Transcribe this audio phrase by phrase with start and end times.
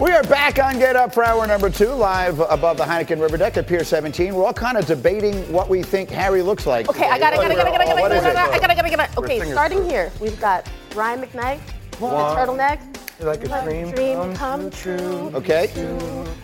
[0.00, 3.36] We are back on Get Up for hour number two, live above the Heineken River
[3.36, 4.34] Deck at Pier 17.
[4.34, 6.88] We're all kind of debating what we think Harry looks like.
[6.88, 8.30] Okay, I got it, got it, got it, got it, got it, What is got
[8.30, 8.38] it, it?
[8.38, 9.18] I got it, got it, got it.
[9.18, 11.60] Okay, starting here, we've got Brian McKnight,
[11.90, 12.80] the turtleneck,
[13.20, 15.30] Like a dream, dream come, come true.
[15.34, 15.70] Okay.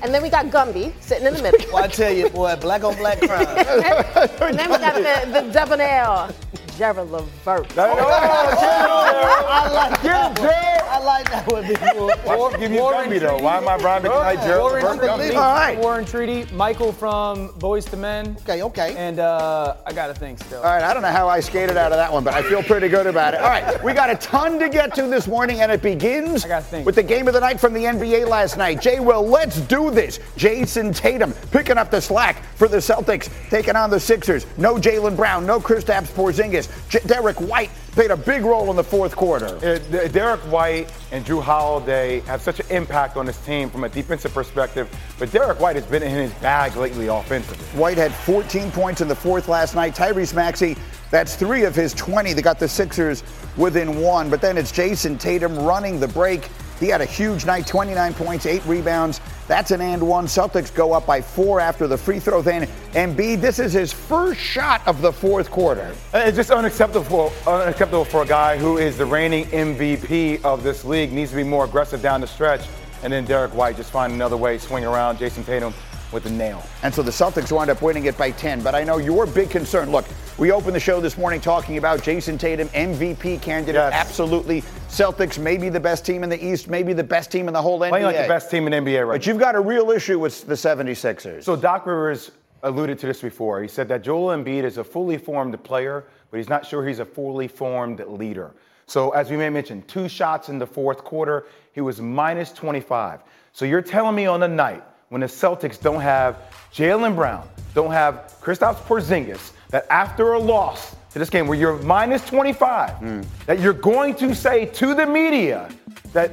[0.02, 1.58] and then we got Gumby sitting in the middle.
[1.72, 3.46] Well, I tell you, boy, black on black crime.
[3.56, 6.28] and then we got the, the debonair,
[6.76, 7.76] Gerald Levert.
[7.78, 10.48] I like that one.
[10.88, 12.12] I like that one, big boy.
[12.26, 13.38] Or, give you Gumby, though.
[13.38, 15.36] Why am I Brian McKnight, Gerald Warren, Levert, Treaty, Gumby?
[15.36, 15.78] All right.
[15.78, 18.94] Warren Treaty, Michael from Boyz II Men, Okay, okay.
[18.96, 20.58] and uh, I gotta think still.
[20.58, 22.62] All right, I don't know how I skated out of that one, but I feel
[22.62, 23.40] pretty good about it.
[23.40, 26.48] All right, we got a ton to get to this morning, and it begins I
[26.48, 26.86] gotta think.
[26.86, 28.80] with the game of the night from the NBA last night.
[28.80, 30.18] Jay Will, let's do this.
[30.36, 34.46] Jayson Tatum picking up the slack for the Celtics, taking on the Sixers.
[34.56, 36.65] No Jaylen Brown, no Kristaps Porzingis.
[36.88, 39.46] J- Derrick White played a big role in the fourth quarter.
[39.56, 43.88] Uh, Derrick White and Jrue Holiday have such an impact on this team from a
[43.88, 44.88] defensive perspective,
[45.18, 47.64] but Derrick White has been in his bag lately offensively.
[47.78, 49.94] White had 14 points in the fourth last night.
[49.94, 50.76] Tyrese Maxey,
[51.10, 53.22] that's three of his 20 that got the Sixers
[53.56, 54.28] within one.
[54.28, 56.48] But then it's Jayson Tatum running the break.
[56.80, 59.20] He had a huge night 29 points, eight rebounds.
[59.48, 60.26] That's an and one.
[60.26, 62.42] Celtics go up by four after the free throw.
[62.42, 65.94] Then Embiid, this is his first shot of the fourth quarter.
[66.12, 70.84] Uh, It's just unacceptable, unacceptable for a guy who is the reigning MVP of this
[70.84, 71.12] league.
[71.12, 72.62] Needs to be more aggressive down the stretch.
[73.02, 75.72] And then Derrick White just find another way, swing around Jayson Tatum
[76.16, 76.64] with a nail.
[76.82, 78.62] And so the Celtics wind up winning it by 10.
[78.62, 79.92] But I know your big concern.
[79.92, 80.06] Look,
[80.38, 83.74] we opened the show this morning talking about Jayson Tatum, MVP candidate.
[83.74, 83.92] Yes.
[83.92, 84.62] Absolutely.
[84.88, 87.78] Celtics, maybe the best team in the East, maybe the best team in the whole
[87.80, 87.90] NBA.
[87.90, 90.46] Playing like the best team in NBA right But you've got a real issue with
[90.46, 91.44] the 76ers.
[91.44, 92.30] So Doc Rivers
[92.62, 93.60] alluded to this before.
[93.60, 96.98] He said that Joel Embiid is a fully formed player, but he's not sure he's
[96.98, 98.54] a fully formed leader.
[98.86, 103.20] So as we may mention, two shots in the fourth quarter, he was minus 25.
[103.52, 106.38] So you're telling me on the night when the Celtics don't have
[106.72, 111.78] Jaylen Brown, don't have Kristaps Porzingis, that after a loss to this game where you're
[111.82, 113.20] minus 25, hmm.
[113.46, 115.68] that you're going to say to the media
[116.12, 116.30] that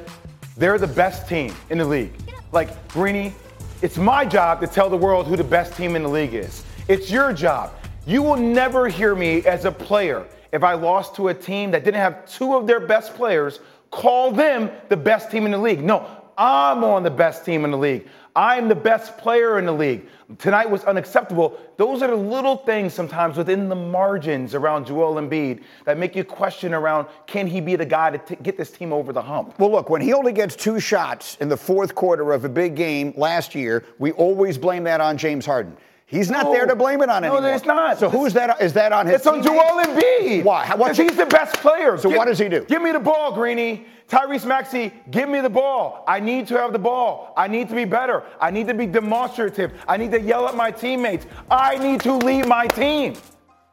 [0.58, 2.14] they're the best team in the league.
[2.52, 3.34] Like, Greeny,
[3.82, 6.64] it's my job to tell the world who the best team in the league is.
[6.88, 7.72] It's your job.
[8.06, 11.84] You will never hear me as a player if I lost to a team that
[11.84, 13.60] didn't have two of their best players
[13.90, 15.84] call them the best team in the league.
[15.84, 16.06] No,
[16.38, 18.08] I'm on the best team in the league.
[18.36, 20.08] I'm the best player in the league.
[20.40, 21.60] Tonight was unacceptable.
[21.78, 26.24] Those are the little things sometimes within the margins around Joel Embiid that make you
[26.24, 29.60] question around can he be the guy to t- get this team over the hump?
[29.60, 32.76] Well, look, when he only gets two shots in the fourth quarter of a big
[32.76, 35.78] game last year, we always blame that on James Harden.
[36.06, 36.54] He's not No.
[36.54, 37.34] there to blame it on him.
[37.34, 37.98] No, it's not.
[37.98, 38.62] So who's that?
[38.62, 39.16] Is that on his?
[39.16, 39.42] It's on?
[39.42, 40.44] Joel Embiid.
[40.44, 40.70] Why?
[40.70, 41.98] Because he's the best player.
[41.98, 42.66] So what does he do?
[42.66, 43.88] Give me the ball, Greeny.
[44.10, 46.04] Tyrese Maxey, give me the ball.
[46.08, 47.34] I need to have the ball.
[47.36, 48.22] I need to be better.
[48.40, 49.72] I need to be demonstrative.
[49.88, 51.26] I need to yell at my teammates.
[51.50, 53.16] I need to lead my team.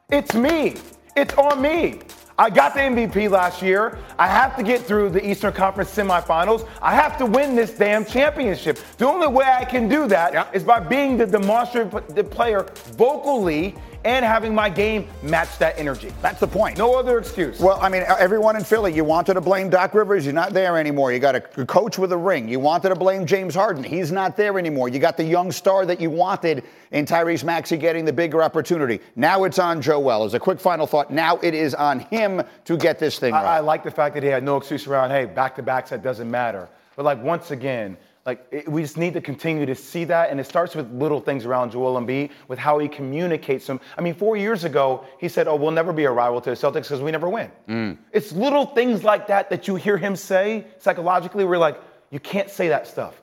[0.09, 0.75] It's me.
[1.15, 1.99] It's on me.
[2.37, 3.99] I got the MVP last year.
[4.17, 6.67] I have to get through the Eastern Conference semifinals.
[6.81, 8.79] I have to win this damn championship.
[8.97, 14.25] The only way I can do that is by being the demonstrative player vocally and
[14.25, 16.11] having my game match that energy.
[16.21, 16.77] That's the point.
[16.77, 17.59] No other excuse.
[17.59, 20.25] Well, I mean, everyone in Philly, you wanted to blame Doc Rivers.
[20.25, 21.11] You're not there anymore.
[21.11, 22.49] You got a coach with a ring.
[22.49, 23.83] You wanted to blame James Harden.
[23.83, 24.89] He's not there anymore.
[24.89, 28.99] You got the young star that you wanted in Tyrese Maxey getting the bigger opportunity.
[29.15, 30.25] Now it's on Joel.
[30.25, 33.43] As a quick final thought, now it is on him to get this thing I,
[33.43, 33.55] right.
[33.57, 36.03] I like the fact that he had no excuse around, hey, back to backs, that
[36.03, 36.67] doesn't matter.
[36.95, 37.97] But like once again,
[38.31, 41.19] like it, we just need to continue to see that, and it starts with little
[41.19, 43.79] things around Joel Embiid, with how he communicates them.
[43.97, 46.55] I mean, four years ago, he said, "Oh, we'll never be a rival to the
[46.55, 47.97] Celtics because we never win." Mm.
[48.13, 51.43] It's little things like that that you hear him say psychologically.
[51.43, 51.77] We're like,
[52.09, 53.20] you can't say that stuff.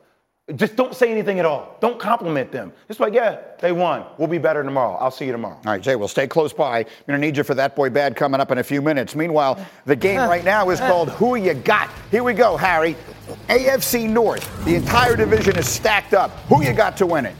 [0.57, 1.77] Just don't say anything at all.
[1.81, 2.73] Don't compliment them.
[2.87, 4.05] Just like, yeah, they won.
[4.17, 4.95] We'll be better tomorrow.
[4.95, 5.57] I'll see you tomorrow.
[5.57, 6.79] All right, Jay, we'll stay close by.
[6.79, 9.15] I'm going to need you for that boy bad coming up in a few minutes.
[9.15, 11.91] Meanwhile, the game right now is called Who You Got.
[12.11, 12.97] Here we go, Harry.
[13.49, 14.65] AFC North.
[14.65, 16.31] The entire division is stacked up.
[16.49, 17.35] Who you got to win it?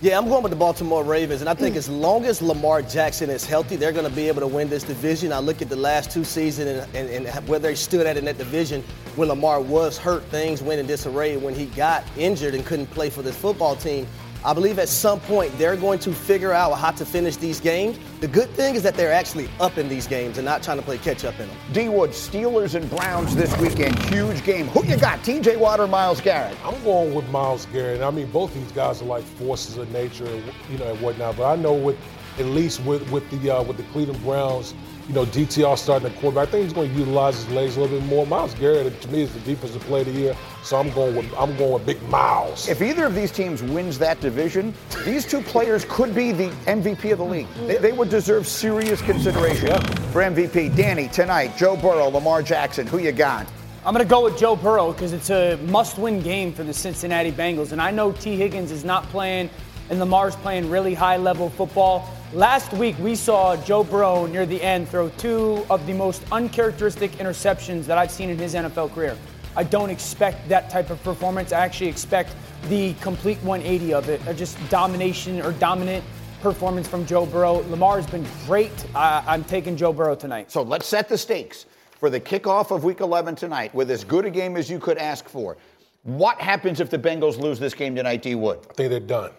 [0.00, 1.78] Yeah, I'm going with the Baltimore Ravens, and I think mm.
[1.78, 4.84] as long as Lamar Jackson is healthy, they're going to be able to win this
[4.84, 5.32] division.
[5.32, 8.24] I look at the last two seasons and, and, and where they stood at in
[8.26, 8.84] that division
[9.16, 13.10] when Lamar was hurt, things went in disarray when he got injured and couldn't play
[13.10, 14.06] for this football team.
[14.44, 17.98] I believe at some point they're going to figure out how to finish these games.
[18.20, 20.82] The good thing is that they're actually up in these games and not trying to
[20.84, 21.56] play catch up in them.
[21.72, 23.98] D Wood, Steelers and Browns this weekend.
[24.04, 24.68] Huge game.
[24.68, 25.18] Who you got?
[25.20, 26.56] TJ Watt or Myles Garrett?
[26.64, 28.00] I'm going with Myles Garrett.
[28.00, 31.36] I mean, both these guys are like forces of nature, and you know, and whatnot.
[31.36, 31.98] But I know with
[32.38, 34.74] at least with with the uh, with the Cleveland Browns,
[35.08, 36.48] you know, DTR starting the quarterback.
[36.48, 38.26] I think he's going to utilize his legs a little bit more.
[38.26, 40.36] Myles Garrett, to me, is the defensive player of the year.
[40.62, 42.68] So I'm going with I'm going with Big Miles.
[42.68, 44.74] If either of these teams wins that division,
[45.06, 47.48] these two players could be the MVP of the league.
[47.66, 49.80] They, they would deserve serious consideration
[50.12, 50.76] for MVP.
[50.76, 53.46] Danny, tonight, Joe Burrow, Lamar Jackson, who you got?
[53.86, 56.74] I'm going to go with Joe Burrow because it's a must win game for the
[56.74, 57.72] Cincinnati Bengals.
[57.72, 59.48] And I know Tee Higgins is not playing
[59.88, 62.08] and Lamar's playing really high level football.
[62.34, 67.10] Last week, we saw Joe Burrow near the end throw two of the most uncharacteristic
[67.12, 69.16] interceptions that I've seen in his NFL career.
[69.56, 71.54] I don't expect that type of performance.
[71.54, 72.36] I actually expect
[72.68, 76.04] the complete 180 of it, uh, just domination or dominant
[76.42, 77.64] performance from Joe Burrow.
[77.70, 78.72] Lamar has been great.
[78.94, 80.52] I, I'm taking Joe Burrow tonight.
[80.52, 81.64] So let's set the stakes
[81.98, 84.98] for the kickoff of Week 11 tonight with as good a game as you could
[84.98, 85.56] ask for.
[86.02, 88.34] What happens if the Bengals lose this game tonight, D.
[88.34, 88.58] Wood?
[88.68, 89.30] I think they're done.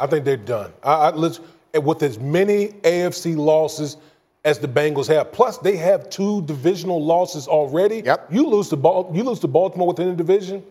[0.00, 0.72] I think they're done.
[0.82, 1.40] I, I, let's,
[1.80, 3.96] with as many AFC losses
[4.44, 8.02] as the Bengals have, plus they have two divisional losses already.
[8.04, 8.32] Yep.
[8.32, 10.62] You lose to Bal- you lose to Baltimore within the division.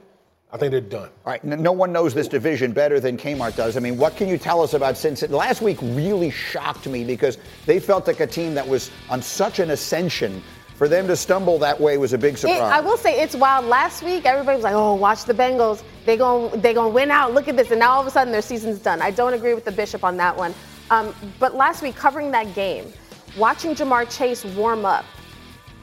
[0.53, 1.09] I think they're done.
[1.25, 3.77] All right, no one knows this division better than Kmart does.
[3.77, 5.33] I mean, what can you tell us about Cincinnati?
[5.33, 9.59] Last week really shocked me because they felt like a team that was on such
[9.59, 10.43] an ascension.
[10.75, 12.57] For them to stumble that way was a big surprise.
[12.57, 13.65] It, I will say it's wild.
[13.65, 15.83] Last week, everybody was like, "Oh, watch the Bengals.
[16.05, 17.35] They gon' they gonna win out.
[17.35, 18.99] Look at this." And now all of a sudden, their season's done.
[18.99, 20.55] I don't agree with the Bishop on that one.
[20.89, 22.91] Um, but last week, covering that game,
[23.37, 25.05] watching Ja'Marr Chase warm up,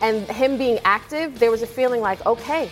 [0.01, 2.71] and him being active, there was a feeling like, okay,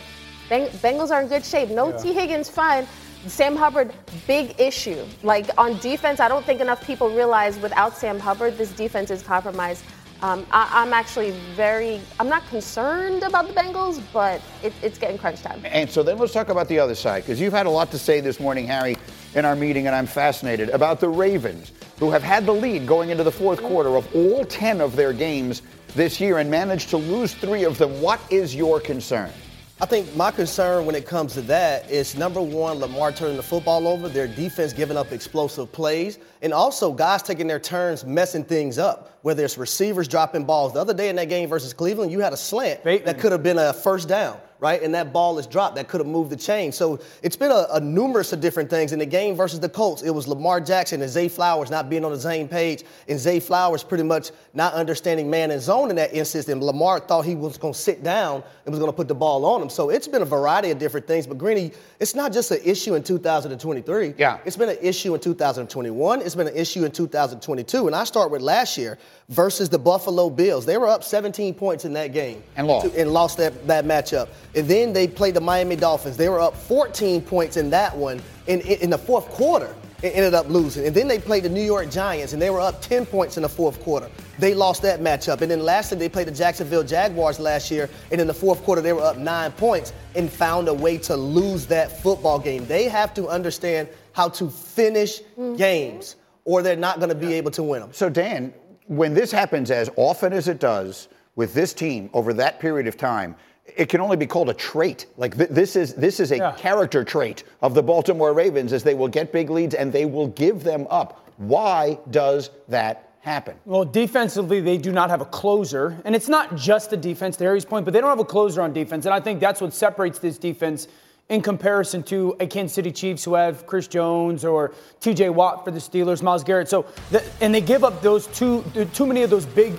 [0.49, 1.70] Beng- Bengals are in good shape.
[1.70, 2.87] No Tee Higgins, fine.
[3.26, 3.93] Sam Hubbard,
[4.26, 5.05] big issue.
[5.25, 9.23] Like on defense, I don't think enough people realize without Sam Hubbard, this defense is
[9.23, 9.84] compromised.
[10.23, 15.19] Um, I, am actually very, I'm not concerned about the Bengals, but it, it's getting
[15.19, 15.61] crunch time.
[15.64, 17.99] And so then let's talk about the other side, because you've had a lot to
[17.99, 18.96] say this morning, Harry,
[19.37, 23.11] in our meeting, and I'm fascinated about the Ravens, who have had the lead going
[23.11, 25.61] into the fourth quarter of all 10 of their games
[25.94, 28.00] this year and managed to lose three of them.
[28.00, 29.31] What is your concern?
[29.79, 33.43] I think my concern when it comes to that is number one, Lamar turning the
[33.43, 38.43] football over, their defense giving up explosive plays, and also guys taking their turns messing
[38.43, 40.73] things up, whether it's receivers dropping balls.
[40.73, 43.15] The other day in that game versus Cleveland, you had a slant Bateman.
[43.15, 44.82] that could have been a first down right?
[44.82, 46.73] And that ball is dropped that could have moved the chain.
[46.73, 48.93] So it's been a, a, numerous of different things.
[48.93, 52.05] In the game versus the Colts, it was Lamar Jackson and Zay Flowers not being
[52.05, 55.97] on the same page, and Zay Flowers pretty much not understanding man and zone in
[55.97, 56.49] that instance.
[56.49, 59.14] And Lamar thought he was going to sit down and was going to put the
[59.14, 59.69] ball on him.
[59.69, 61.26] So it's been a variety of different things.
[61.26, 64.14] But Greeny, it's not just an issue in 2023.
[64.19, 64.38] Yeah.
[64.44, 66.23] It's been an issue in 2021.
[66.23, 67.87] It's been an issue in 2022.
[67.87, 70.64] And I start with last year versus the Buffalo Bills.
[70.67, 73.84] They were up 17 points in that game and lost, to, and lost that, that
[73.84, 74.28] matchup.
[74.55, 76.17] And then they played the Miami Dolphins.
[76.17, 80.34] They were up 14 points in that one in, in the fourth quarter and ended
[80.34, 80.87] up losing.
[80.87, 83.43] And then they played the New York Giants, and they were up 10 points in
[83.43, 84.11] the fourth quarter.
[84.38, 85.40] They lost that matchup.
[85.40, 88.82] And then lastly, they played the Jacksonville Jaguars last year, and in the fourth quarter,
[88.82, 92.67] they were up nine points and found a way to lose that football game.
[92.67, 95.56] They have to understand how to finish mm-hmm.
[95.56, 97.93] games, or they're not going to be able to win them.
[97.93, 98.52] So, Dan,
[98.87, 102.97] when this happens as often as it does with this team over that period of
[102.97, 103.37] time,
[103.77, 105.06] it can only be called a trait.
[105.17, 106.53] Like th- this is this is a yeah.
[106.53, 110.29] character trait of the Baltimore Ravens, as they will get big leads and they will
[110.29, 111.29] give them up.
[111.37, 113.56] Why does that happen?
[113.65, 117.37] Well, defensively, they do not have a closer, and it's not just the defense.
[117.38, 119.61] To Harry's point, but they don't have a closer on defense, and I think that's
[119.61, 120.87] what separates this defense
[121.28, 125.30] in comparison to a Kansas City Chiefs who have Chris Jones or T.J.
[125.30, 126.68] Watt for the Steelers, Myles Garrett.
[126.68, 128.64] So, the, and they give up those two,
[128.95, 129.75] too many of those big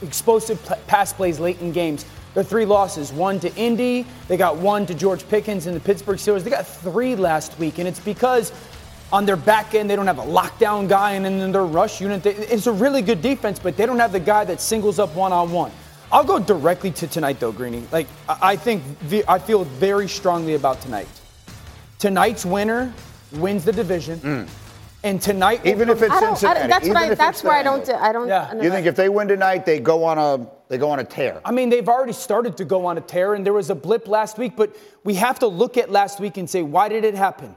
[0.00, 2.04] explosive pass plays late in games.
[2.34, 6.18] Their three losses, one to Indy, they got one to George Pickens and the Pittsburgh
[6.18, 6.44] Steelers.
[6.44, 8.52] They got three last week, and it's because
[9.12, 12.22] on their back end they don't have a lockdown guy, and in their rush unit,
[12.22, 15.14] they, it's a really good defense, but they don't have the guy that singles up
[15.14, 15.72] one on one.
[16.12, 17.84] I'll go directly to tonight, though, Greeny.
[17.90, 18.82] Like, I think
[19.26, 21.08] I feel very strongly about tonight.
[21.98, 22.92] Tonight's winner
[23.32, 24.18] wins the division.
[24.20, 24.48] Mm.
[25.04, 27.88] And tonight, even if it's Cincinnati, I that's, even I, that's where I don't.
[27.88, 28.28] I don't.
[28.28, 28.54] Yeah.
[28.62, 31.40] You think if they win tonight, they go on a they go on a tear?
[31.44, 34.06] I mean, they've already started to go on a tear, and there was a blip
[34.06, 34.54] last week.
[34.54, 37.56] But we have to look at last week and say, why did it happen?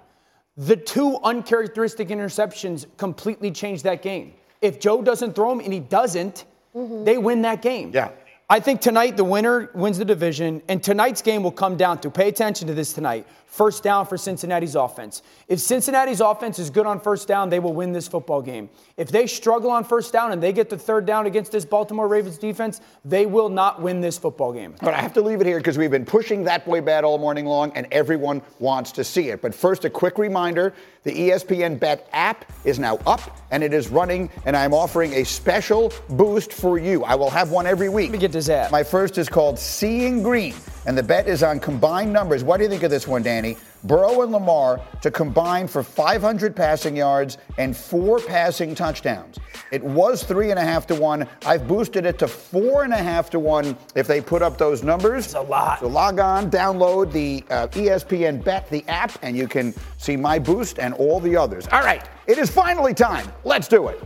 [0.57, 4.33] The two uncharacteristic interceptions completely changed that game.
[4.62, 6.45] If Joe doesn't throw them, and he doesn't,
[6.75, 7.03] mm-hmm.
[7.03, 7.91] they win that game.
[7.93, 8.09] Yeah.
[8.47, 12.11] I think tonight the winner wins the division, and tonight's game will come down to
[12.11, 13.25] pay attention to this tonight.
[13.55, 15.21] First down for Cincinnati's offense.
[15.47, 18.69] If Cincinnati's offense is good on first down, they will win this football game.
[18.97, 22.09] If they struggle on first down and they get the third down against this Baltimore
[22.09, 24.75] Ravens defense, they will not win this football game.
[24.81, 27.17] But I have to leave it here because we've been pushing that boy bad all
[27.17, 29.41] morning long, and everyone wants to see it.
[29.41, 33.21] But first, a quick reminder the ESPN Bet app is now up
[33.51, 37.05] and it is running, and I'm offering a special boost for you.
[37.05, 38.09] I will have one every week.
[38.09, 38.69] Let me get this app.
[38.69, 42.43] My first is called Seeing Green, and the bet is on combined numbers.
[42.43, 43.57] What do you think of this one, Danny?
[43.83, 49.37] Burrow and Lamar to combine for 500 passing yards and four passing touchdowns.
[49.71, 51.27] It was three and a half to one.
[51.45, 54.83] I've boosted it to four and a half to one if they put up those
[54.83, 55.25] numbers.
[55.25, 55.79] It's a lot.
[55.79, 60.39] So log on, download the uh, ESPN Bet, the app, and you can see my
[60.39, 61.67] boost and all the others.
[61.71, 63.31] All right, it is finally time.
[63.43, 64.01] Let's do it.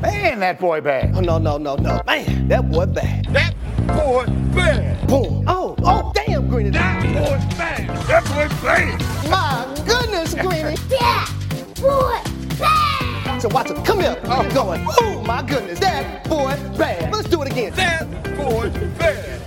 [0.00, 1.14] Man, that boy bad.
[1.14, 2.02] Oh, no, no, no, no.
[2.04, 3.24] Man, that boy bad.
[3.26, 3.54] That
[3.86, 5.06] boy bad.
[5.06, 5.44] Boom.
[5.46, 6.70] Oh, oh, damn, Greeny.
[6.70, 7.88] That boy bad.
[8.06, 9.00] That boy bad.
[9.30, 10.76] My goodness, Greeny.
[10.90, 11.26] Yeah,
[11.80, 12.20] boy,
[12.58, 13.40] bad.
[13.40, 13.84] So watch it.
[13.84, 14.20] Come here.
[14.24, 14.30] Oh.
[14.30, 14.84] I'm going.
[15.00, 15.78] Oh, my goodness.
[15.80, 17.12] That boy bad.
[17.12, 17.72] Let's do it again.
[17.74, 19.40] That boy bad.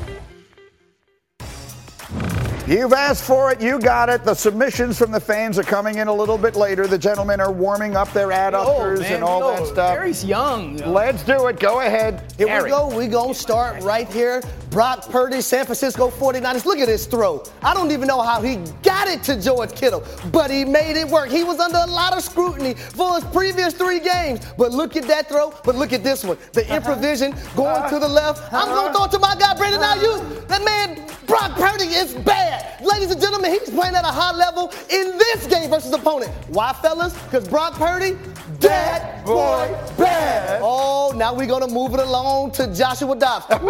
[2.67, 4.25] You've asked for it, you got it.
[4.25, 6.85] The submissions from the fans are coming in a little bit later.
[6.85, 9.95] The gentlemen are warming up their adductors and all that stuff.
[9.95, 10.75] Gary's young.
[10.75, 11.61] Let's do it.
[11.61, 12.21] Go ahead.
[12.37, 12.63] Here Harry.
[12.63, 12.97] we go.
[12.97, 14.43] We gonna start right here.
[14.69, 16.65] Brock Purdy, San Francisco 49ers.
[16.65, 17.41] Look at this throw.
[17.63, 21.07] I don't even know how he got it to George Kittle, but he made it
[21.07, 21.29] work.
[21.29, 24.45] He was under a lot of scrutiny for his previous three games.
[24.57, 25.53] But look at that throw.
[25.63, 26.37] But look at this one.
[26.51, 28.53] The improvision going to the left.
[28.53, 30.47] I'm gonna throw it to my guy Brandon Aiyuk.
[30.49, 32.56] That man, Brock Purdy, is bad.
[32.81, 36.31] Ladies and gentlemen, he's playing at a high level in this game versus opponent.
[36.49, 37.13] Why, fellas?
[37.23, 38.17] Because Brock Purdy,
[38.59, 40.61] that boy bad.
[40.63, 43.45] Oh, now we're gonna move it along to Joshua Dobbs.
[43.47, 43.61] Don't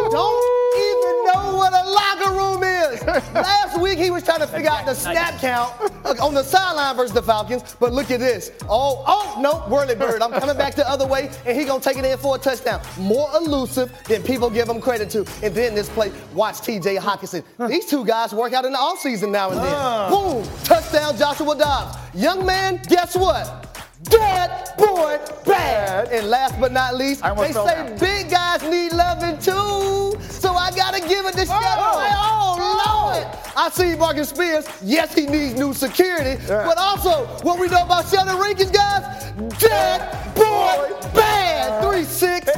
[0.77, 3.03] even know what a locker room is.
[3.33, 5.73] Last week he was trying to figure out the snap count
[6.21, 8.51] on the sideline versus the Falcons, but look at this.
[8.69, 10.21] Oh, oh, no, Whirly Bird.
[10.21, 12.81] I'm coming back the other way, and he gonna take it in for a touchdown.
[12.99, 15.19] More elusive than people give him credit to.
[15.43, 16.97] And then this play, watch T.J.
[16.97, 17.43] Hockenson.
[17.67, 20.11] These two guys work out in the offseason now and then.
[20.11, 21.97] Boom, touchdown, Joshua Dobbs.
[22.13, 23.66] Young man, guess what?
[24.03, 26.09] That boy bad.
[26.09, 27.97] And last but not least, they say down.
[27.97, 30.19] big guys need loving too.
[30.29, 31.77] So I gotta give it to Steph.
[31.77, 33.37] Oh, Lord.
[33.55, 34.67] I see Marcus Spears.
[34.83, 36.41] Yes, he needs new security.
[36.47, 41.83] But also, what we know about Sheldon Rankins, guys, dead boy bad.
[41.83, 42.49] Three six,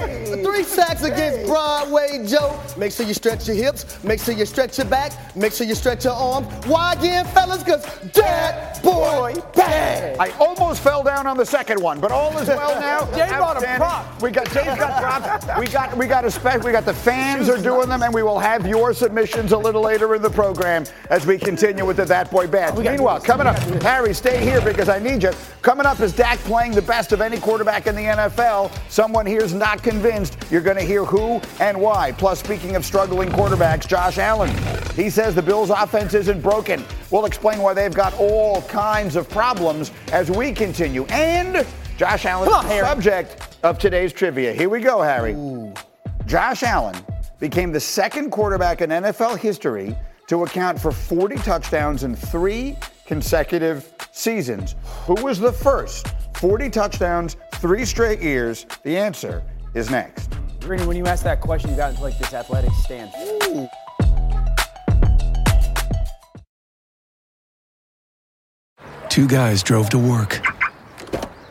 [0.44, 2.60] three sacks against Broadway Joe.
[2.78, 4.02] Make sure you stretch your hips.
[4.04, 5.14] Make sure you stretch your back.
[5.36, 6.48] Make sure you stretch your arms.
[6.66, 7.64] Why again, fellas?
[7.64, 10.18] Because dead boy bad.
[10.20, 13.06] I almost fell down on the second one, but all is well now.
[13.18, 14.22] Jay brought a prop.
[14.22, 15.60] We got Jay's got props.
[15.60, 16.64] We got we got a spec.
[16.64, 19.82] We got the fans are doing them, and we will have your submissions a little
[19.82, 22.78] later in the program as we continue with the That Boy Bad.
[22.78, 25.32] Meanwhile, coming up, Harry, stay here because I need you.
[25.62, 28.72] Coming up is Dak playing the best of any quarterback in the NFL.
[28.90, 30.38] Someone here's not convinced.
[30.50, 32.12] You're going to hear who and why.
[32.14, 34.56] Plus, speaking of struggling quarterbacks, Josh Allen.
[34.96, 36.84] He says the Bills' offense isn't broken.
[37.12, 41.06] We'll explain why they've got all kinds of problems as we continue.
[41.06, 41.66] And
[42.00, 42.88] Josh Allen, Come on, the Harry.
[42.88, 44.54] subject of today's trivia.
[44.54, 45.36] Here we go, Harry.
[46.26, 46.96] Josh Allen
[47.42, 49.94] became the second quarterback in NFL history
[50.28, 54.76] to account for 40 touchdowns in three consecutive seasons.
[55.08, 56.08] Who was the first?
[56.38, 58.66] 40 touchdowns, three straight years.
[58.84, 60.32] The answer is next.
[60.62, 63.14] Greeny, when you asked that question, you got into like this athletic stance.
[69.10, 70.42] Two guys drove to work.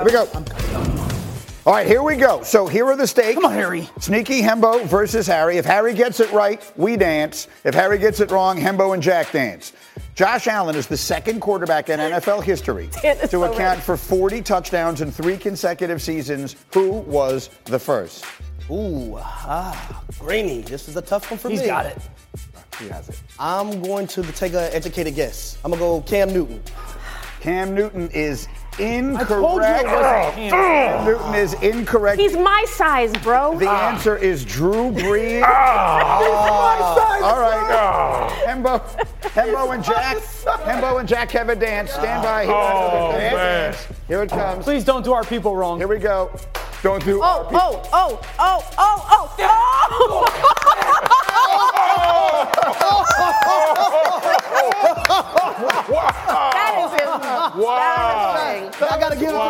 [0.00, 0.26] Here we go.
[1.66, 2.42] All right, here we go.
[2.42, 3.34] So here are the stakes.
[3.34, 3.86] Come on, Harry.
[3.98, 5.58] Sneaky Hembo versus Harry.
[5.58, 7.48] If Harry gets it right, we dance.
[7.64, 9.74] If Harry gets it wrong, Hembo and Jack dance.
[10.14, 13.82] Josh Allen is the second quarterback in NFL history to so account right.
[13.82, 16.56] for 40 touchdowns in three consecutive seasons.
[16.72, 18.24] Who was the first?
[18.70, 20.62] Ooh, ah, Greeny.
[20.62, 21.64] This is a tough one for He's me.
[21.64, 21.98] He's got it.
[22.78, 23.20] He has it.
[23.38, 25.58] I'm going to take an educated guess.
[25.62, 26.62] I'm gonna go Cam Newton.
[27.40, 28.48] Cam Newton is
[28.78, 29.28] I incorrect.
[29.28, 30.50] told you it wasn't Cam.
[30.50, 32.20] Cam Newton is incorrect.
[32.20, 33.58] He's my size, bro.
[33.58, 35.42] the answer is Drew Brees.
[35.44, 37.22] Ah.
[37.22, 38.30] All right.
[38.46, 38.80] Hembo,
[39.34, 40.16] Hembo and Jack.
[40.16, 41.92] Hembo and Jack have a dance.
[41.92, 42.44] Stand by.
[42.44, 43.34] Here, Oh, Dance.
[43.88, 43.96] man.
[44.08, 44.64] Here it comes.
[44.64, 45.78] Please don't do our people wrong.
[45.78, 46.30] Here we go.
[46.82, 47.20] Don't do.
[47.22, 50.54] Oh, oh, oh, oh, oh, oh, oh!
[55.40, 57.08] That is his
[57.60, 58.34] Wow.
[58.36, 58.86] embarrassing.
[58.88, 59.42] I gotta give it to him.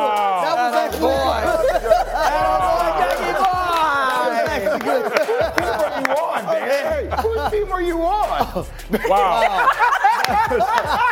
[0.42, 1.14] That was actually
[6.00, 6.62] you on, man?
[6.70, 8.66] Hey, whose team are you on?
[9.08, 9.68] Wow.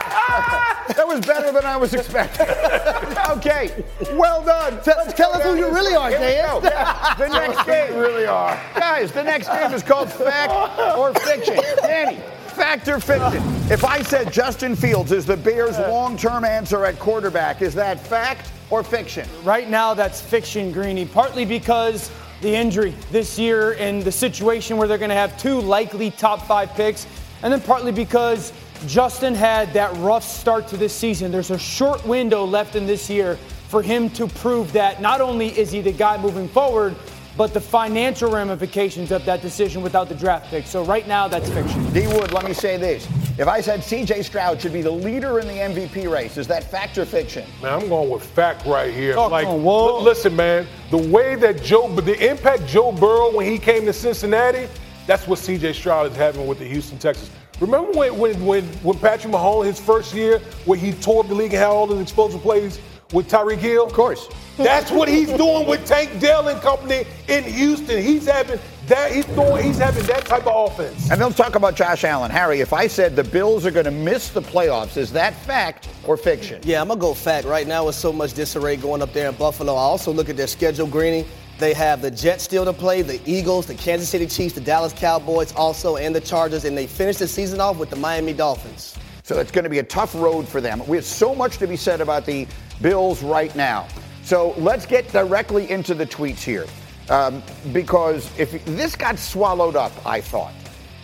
[0.97, 2.47] That was better than I was expecting.
[3.37, 3.85] okay.
[4.15, 4.83] Well done.
[4.83, 6.63] Tell, tell us who you really are, Dan.
[6.63, 7.95] The next game.
[7.95, 8.59] really are.
[8.75, 11.57] Guys, the next game is called Fact or Fiction.
[11.83, 12.17] Danny,
[12.59, 13.43] fact or fiction?
[13.71, 18.51] If I said Justin Fields is the Bears' long-term answer at quarterback, is that fact
[18.71, 19.29] or fiction?
[19.45, 24.89] Right now, that's fiction, Greeny, partly because the injury this year and the situation where
[24.89, 27.07] they're going to have two likely top five picks,
[27.43, 28.53] and then partly because
[28.87, 31.33] Justin had that rough start to this season.
[31.33, 33.37] There's a short window left in this year
[33.69, 36.95] for him to prove that not only is he the guy moving forward,
[37.37, 40.67] but the financial ramifications of that decision without the draft pick.
[40.67, 41.93] So right now, that's fiction.
[41.93, 43.07] D Wood, let me say this.
[43.39, 46.65] If I said CJ Stroud should be the leader in the MVP race, is that
[46.65, 47.49] fact or fiction?
[47.63, 49.15] Man, I'm going with fact right here.
[49.15, 50.03] Talk like, on, whoa.
[50.03, 54.67] listen, man, the way that Joe, the impact Joe Burrow when he came to Cincinnati,
[55.07, 55.75] that's what C.J.
[55.75, 57.31] Stroud is having with the Houston Texans.
[57.61, 61.53] Remember when when when, when Patrick Mahomes his first year, where he tore the league
[61.53, 62.79] and had all those explosive plays
[63.13, 63.87] with Tyreek Hill?
[63.87, 64.29] Of course.
[64.57, 68.03] That's what he's doing with Tank Dell and company in Houston.
[68.03, 69.13] He's having that.
[69.13, 69.65] He's throwing.
[69.65, 71.11] He's having that type of offense.
[71.11, 72.31] And let's talk about Josh Allen.
[72.31, 75.89] Harry, if I said the Bills are going to miss the playoffs, is that fact
[76.07, 76.61] or fiction?
[76.65, 77.47] Yeah, I'm gonna go fact.
[77.47, 79.75] Right now, with so much disarray going up there in Buffalo.
[79.75, 81.25] I also look at their schedule, Greeny.
[81.59, 84.93] They have the Jets still to play, the Eagles, the Kansas City Chiefs, the Dallas
[84.93, 88.97] Cowboys also, and the Chargers, and they finish the season off with the Miami Dolphins.
[89.25, 90.87] So it's going to be a tough road for them.
[90.87, 92.47] We have so much to be said about the
[92.81, 93.89] Bills right now.
[94.23, 96.67] So let's get directly into the tweets here.
[97.11, 97.43] Um,
[97.73, 100.53] because if this got swallowed up, I thought,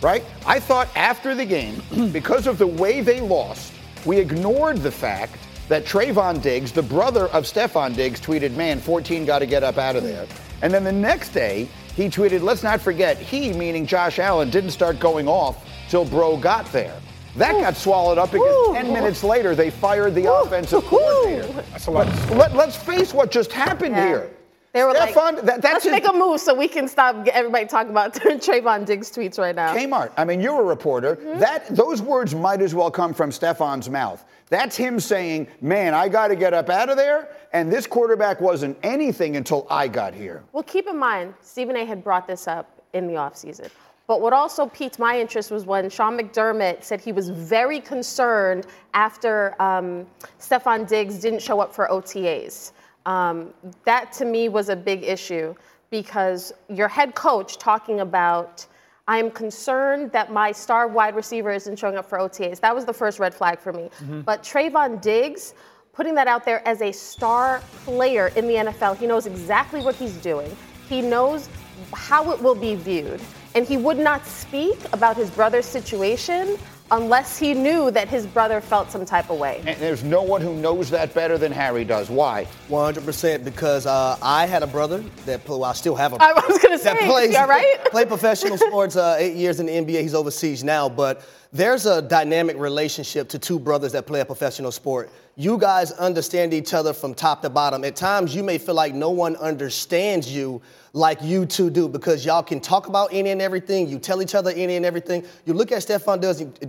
[0.01, 0.23] right?
[0.45, 3.73] I thought after the game, because of the way they lost,
[4.05, 5.37] we ignored the fact
[5.67, 9.77] that Trevon Diggs, the brother of Stefon Diggs, tweeted, Man, 14 got to get up
[9.77, 10.27] out of there.
[10.65, 14.71] And then the next day, he tweeted, Let's not forget, he, meaning Josh Allen, didn't
[14.71, 16.99] start going off till Bro got there.
[17.35, 21.53] That got swallowed up because 10 minutes later, they fired the offensive coordinator.
[21.71, 22.07] That's a lot.
[22.31, 24.07] Let, us face what just happened Yeah.
[24.07, 24.31] here.
[24.73, 27.27] They were Stefon, like, that- that's let's his- make a move so we can stop
[27.27, 29.75] everybody talking about Trevon Diggs tweets right now.
[29.75, 30.13] Kmart.
[30.17, 31.17] I mean, you're a reporter.
[31.17, 31.39] Mm-hmm.
[31.41, 34.25] That those words might as well come from Stefon's mouth.
[34.49, 38.41] That's him saying, "Man, I got to get up out of there." And this quarterback
[38.41, 40.43] wasn't anything until I got here.
[40.51, 41.85] Well, keep in mind, Stephen A.
[41.85, 43.69] had brought this up in the offseason.
[44.07, 48.67] But what also piqued my interest was when Sean McDermott said he was very concerned
[48.93, 50.05] after um,
[50.37, 52.73] Stefon Diggs didn't show up for OTAs.
[53.05, 53.53] Um,
[53.85, 55.55] that to me was a big issue
[55.91, 58.65] because your head coach talking about,
[59.07, 62.59] I am concerned that my star wide receiver isn't showing up for OTAs.
[62.59, 63.89] That was the first red flag for me.
[64.25, 65.53] But Trevon Diggs,
[65.95, 69.95] putting that out there as a star player in the NFL, he knows exactly what
[69.95, 70.55] he's doing.
[70.89, 71.49] He knows
[71.93, 73.21] how it will be viewed.
[73.55, 76.57] And he would not speak about his brother's situation
[76.91, 79.63] unless he knew that his brother felt some type of way.
[79.65, 82.09] And there's no one who knows that better than Harry does.
[82.09, 82.45] Why?
[82.69, 86.47] 100% because uh, I had a brother that well, I still have a I brother
[86.47, 87.77] I was gonna that say, plays, you all right?
[87.85, 90.01] played professional sports uh, eight years in the NBA.
[90.01, 91.25] He's overseas now, but
[91.55, 95.09] there's a dynamic relationship to two brothers that play a professional sport.
[95.37, 97.85] You guys understand each other from top to bottom.
[97.85, 102.25] At times, you may feel like no one understands you like you two do because
[102.25, 103.87] y'all can talk about any and everything.
[103.87, 105.25] You tell each other any and everything.
[105.45, 106.19] You look at Stefon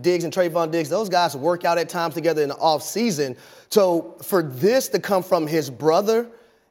[0.02, 3.36] Diggs and Trevon Diggs, those guys work out at times together in the off season.
[3.70, 6.28] So for this to come from his brother,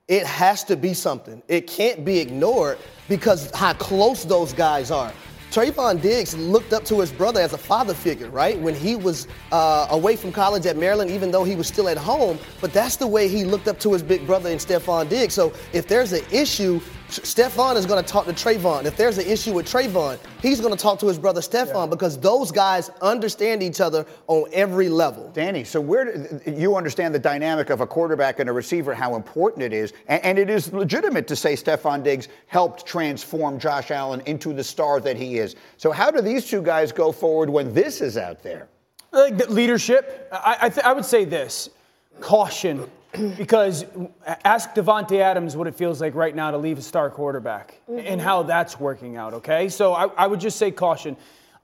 [0.08, 1.44] it has to be something.
[1.50, 2.78] It can't be ignored
[3.10, 5.12] because how close those guys are.
[5.52, 8.60] Trevon Diggs looked up to his brother as a father figure, right?
[8.60, 11.98] When he was uh, away from college at Maryland, even though he was still at
[11.98, 15.34] home, but that's the way he looked up to his big brother in Stefon Diggs.
[15.34, 16.82] So if there's an issue,
[17.20, 18.86] Stefon is going to talk to Trevon.
[18.86, 21.86] If there's an issue with Trevon, he's going to talk to his brother Stefon yeah.
[21.86, 25.30] because those guys understand each other on every level.
[25.34, 29.64] Danny, so where you understand the dynamic of a quarterback and a receiver, how important
[29.64, 34.22] it is, and, and it is legitimate to say Stefon Diggs helped transform Josh Allen
[34.26, 35.56] into the star that he is.
[35.78, 38.68] So how do these two guys go forward when this is out there?
[39.12, 41.70] Like leadership, I, I, th- I would say this:
[42.20, 42.90] caution
[43.38, 43.86] because
[44.44, 48.06] ask Davante Adams what it feels like right now to leave a star quarterback mm-hmm.
[48.06, 49.34] and how that's working out.
[49.34, 51.18] Okay, so I, I, would just say caution.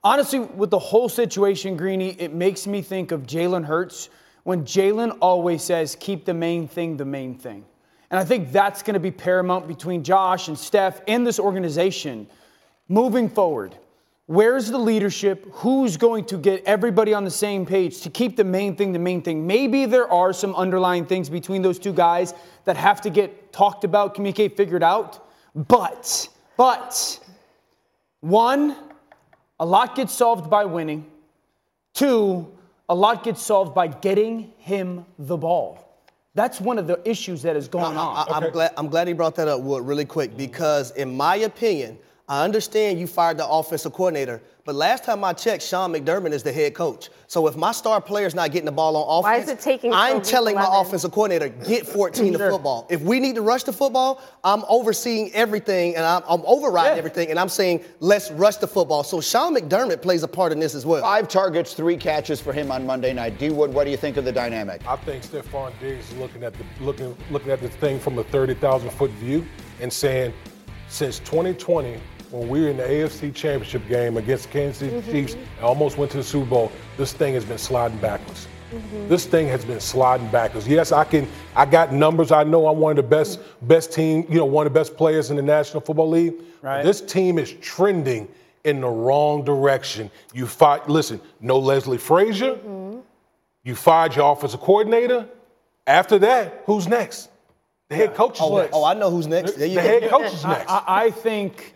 [0.04, 4.08] Honestly, with the whole situation, Greeny, it makes me think of Jalen Hurts
[4.44, 7.64] when Jalen always says, "Keep the main thing the main thing,"
[8.10, 12.26] and I think that's going to be paramount between Josh and Steph and this organization
[12.88, 13.76] moving forward.
[14.32, 15.46] Where's the leadership?
[15.56, 18.98] Who's going to get everybody on the same page to keep the main thing the
[18.98, 19.46] main thing?
[19.46, 22.32] Maybe there are some underlying things between those two guys
[22.64, 25.28] that have to get talked about, communicate, figured out.
[25.54, 27.20] But, but,
[28.20, 28.74] one,
[29.60, 31.04] a lot gets solved by winning.
[31.92, 32.50] Two,
[32.88, 36.00] a lot gets solved by getting him the ball.
[36.34, 38.26] That's one of the issues that is going on.
[38.30, 38.52] I, am okay.
[38.52, 41.98] glad, I'm glad he brought that up, Wood, really quick, because in my opinion,
[42.32, 46.42] I understand you fired the offensive coordinator, but last time I checked, Sean McDermott is
[46.42, 47.10] the head coach.
[47.26, 49.92] So if my star player's not getting the ball on offense, Why is it taking
[49.92, 50.72] I'm telling 11?
[50.72, 52.38] my offensive coordinator, get 14 sure.
[52.38, 52.86] to football.
[52.88, 56.98] If we need to rush the football, I'm overseeing everything and I'm, I'm overriding yeah.
[56.98, 59.04] everything, and I'm saying, let's rush the football.
[59.04, 61.02] So Sean McDermott plays a part in this as well.
[61.02, 63.36] Five targets, three catches for him on Monday night.
[63.38, 64.80] D Wood, what do you think of the dynamic?
[64.88, 68.24] I think Stefon Diggs is looking at the looking looking at this thing from a
[68.24, 69.44] 30,000 foot view
[69.82, 70.32] and saying,
[70.92, 71.98] since 2020,
[72.32, 75.10] when we were in the AFC Championship game against the Kansas City mm-hmm.
[75.10, 78.48] Chiefs and almost went to the Super Bowl, this thing has been sliding backwards.
[78.72, 79.08] Mm-hmm.
[79.08, 80.66] This thing has been sliding backwards.
[80.66, 81.28] Yes, I can.
[81.54, 82.32] I got numbers.
[82.32, 84.24] I know I'm one of the best, best team.
[84.30, 86.34] You know, one of the best players in the National Football League.
[86.62, 86.82] Right.
[86.82, 88.28] This team is trending
[88.64, 90.10] in the wrong direction.
[90.32, 90.88] You fight.
[90.88, 92.54] Listen, no Leslie Frazier.
[92.54, 93.00] Mm-hmm.
[93.64, 95.28] You fired your offensive coordinator.
[95.86, 97.28] After that, who's next?
[97.90, 98.70] The head coach is oh, next.
[98.72, 99.52] Oh, I know who's next.
[99.52, 100.70] The, the head coach is next.
[100.70, 101.74] I, I think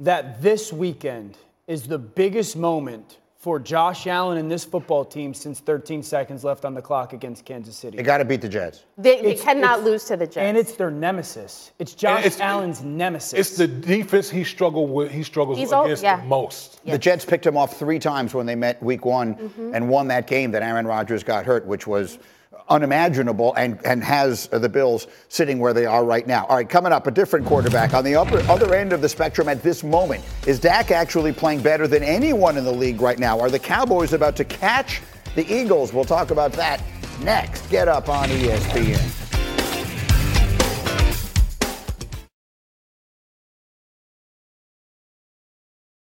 [0.00, 5.60] that this weekend is the biggest moment for Josh Allen and this football team since
[5.60, 7.96] 13 seconds left on the clock against Kansas City.
[7.96, 8.82] They got to beat the Jets.
[8.98, 10.38] They, they cannot lose to the Jets.
[10.38, 11.70] And it's their nemesis.
[11.78, 13.34] It's Josh it's, Allen's nemesis.
[13.34, 15.12] It's the defense he struggled with.
[15.12, 16.16] He struggles He's against yeah.
[16.16, 16.84] the most.
[16.84, 19.74] The Jets picked him off three times when they met Week One mm-hmm.
[19.76, 22.18] and won that game that Aaron Rodgers got hurt, which was
[22.68, 26.44] unimaginable and, and has the Bills sitting where they are right now.
[26.46, 29.48] All right, coming up, a different quarterback on the upper, other end of the spectrum
[29.48, 30.24] at this moment.
[30.46, 33.40] Is Dak actually playing better than anyone in the league right now?
[33.40, 35.02] Are the Cowboys about to catch
[35.34, 35.92] the Eagles?
[35.92, 36.82] We'll talk about that
[37.22, 37.68] next.
[37.70, 39.25] Get up on ESPN.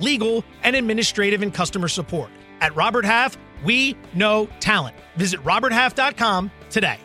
[0.00, 2.30] legal, and administrative and customer support.
[2.60, 4.96] At Robert Half, we know talent.
[5.16, 6.98] Visit RobertHalf.com today.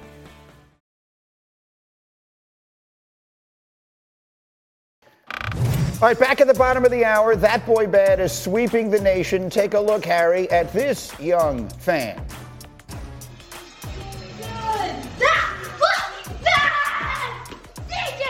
[6.01, 8.99] All right, back at the bottom of the hour, that boy bad is sweeping the
[8.99, 9.51] nation.
[9.51, 12.19] Take a look, Harry, at this young fan.
[17.87, 18.25] DJ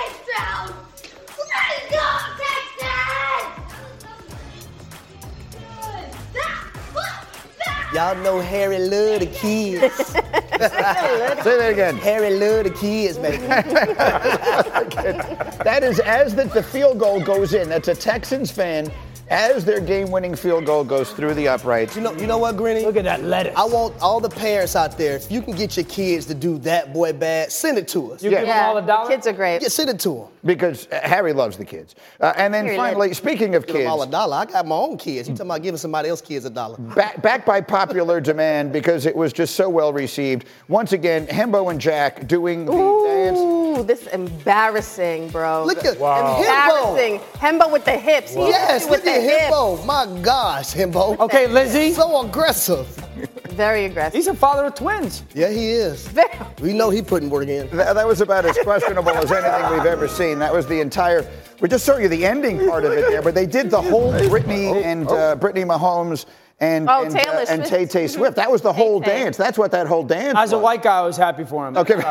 [7.93, 9.93] Y'all know Harry love the kids.
[10.05, 11.97] Say that again.
[11.97, 13.45] Harry love the kids, baby.
[15.63, 17.69] That is as the, the field goal goes in.
[17.69, 18.91] That's a Texans fan
[19.31, 21.95] as their game-winning field goal goes through the uprights.
[21.95, 22.83] You know, you know what, Greeny?
[22.85, 23.53] Look at that lettuce.
[23.55, 26.57] I want all the parents out there, if you can get your kids to do
[26.59, 28.21] that boy bad, send it to us.
[28.21, 28.39] You Yeah.
[28.39, 29.09] give them all a the dollar?
[29.09, 29.61] kids are great.
[29.61, 30.27] Yeah, send it to them.
[30.43, 31.95] because uh, Harry loves the kids.
[32.19, 34.35] Uh, and then Harry finally, loves- speaking of Give them all a kids, dollar.
[34.37, 35.29] I got my own kids.
[35.29, 36.77] You talking about giving somebody else kids a dollar?
[36.77, 40.45] back, back by popular demand because it was just so well received.
[40.67, 43.39] Once again, Hembo and Jack doing the dance.
[43.39, 45.63] Ooh, this is embarrassing, bro.
[45.65, 46.37] Look at wow.
[46.39, 47.19] Embarrassing.
[47.35, 48.33] Hembo with the hips.
[48.33, 49.20] He Yes, with look the at hips.
[49.21, 49.85] Himbo.
[49.85, 51.17] My gosh, Himbo.
[51.19, 51.93] Okay, Lizzie.
[51.93, 52.87] So aggressive.
[53.51, 54.13] Very aggressive.
[54.13, 55.23] He's a father of twins.
[55.33, 56.09] Yeah, he is.
[56.61, 57.67] We know he putting work in.
[57.69, 60.39] Th- that was about as questionable as anything we've ever seen.
[60.39, 61.29] That was the entire.
[61.59, 64.11] We just showed you the ending part of it there, but they did the whole
[64.31, 66.25] Britney and uh, Brittany Mahomes
[66.61, 67.69] and Oh, and, Taylor and Swift.
[67.69, 68.35] Tay Tay Swift.
[68.37, 69.23] That was the whole Tay-Tay.
[69.23, 69.35] dance.
[69.37, 70.37] That's what that whole dance.
[70.37, 71.75] As a white guy, I was happy for him.
[71.75, 71.95] Okay.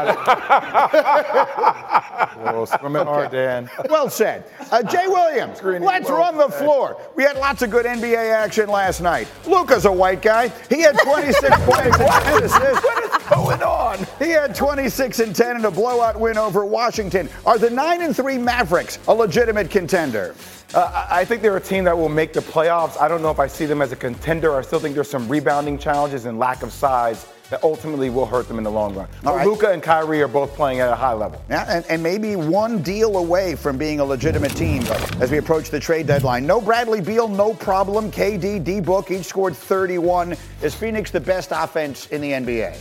[2.40, 3.70] Whoa, swimming hard, Dan.
[3.88, 4.44] Well said.
[4.70, 7.00] Uh, Jay Williams, let's run the floor.
[7.14, 9.28] We had lots of good NBA action last night.
[9.46, 10.48] Luka's a white guy.
[10.68, 12.84] He had 26 points and 10 assists.
[12.84, 13.98] What is going on?
[14.18, 17.28] He had 26 and 10 in a blowout win over Washington.
[17.46, 20.34] Are the 9 and 3 Mavericks a legitimate contender?
[20.72, 23.00] Uh, I think they're a team that will make the playoffs.
[23.00, 24.56] I don't know if I see them as a contender.
[24.56, 28.46] I still think there's some rebounding challenges and lack of size that ultimately will hurt
[28.46, 29.09] them in the long run.
[29.24, 29.44] Right.
[29.44, 31.42] Luka and Kyrie are both playing at a high level.
[31.50, 34.85] Yeah, and, and maybe one deal away from being a legitimate team
[35.20, 36.46] as we approach the trade deadline.
[36.46, 38.12] No Bradley Beal, no problem.
[38.12, 40.37] KD, D Book each scored 31.
[40.62, 42.78] Is Phoenix the best offense in the NBA?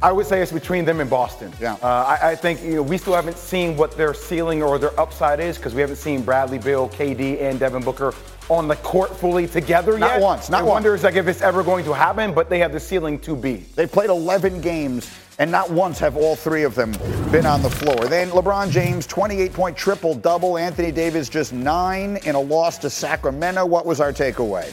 [0.00, 1.52] I would say it's between them and Boston.
[1.60, 1.74] Yeah.
[1.82, 4.98] Uh, I, I think you know we still haven't seen what their ceiling or their
[4.98, 8.14] upside is because we haven't seen Bradley Beal, KD, and Devin Booker
[8.48, 10.20] on the court fully together Not yet.
[10.20, 10.72] Not once, not I once.
[10.72, 13.34] wonder is like if it's ever going to happen, but they have the ceiling to
[13.34, 13.56] be.
[13.74, 16.92] They've played 11 games, and not once have all three of them
[17.32, 18.06] been on the floor.
[18.06, 20.56] Then LeBron James, 28 point triple double.
[20.56, 23.66] Anthony Davis, just nine in a loss to Sacramento.
[23.66, 24.72] What was our takeaway?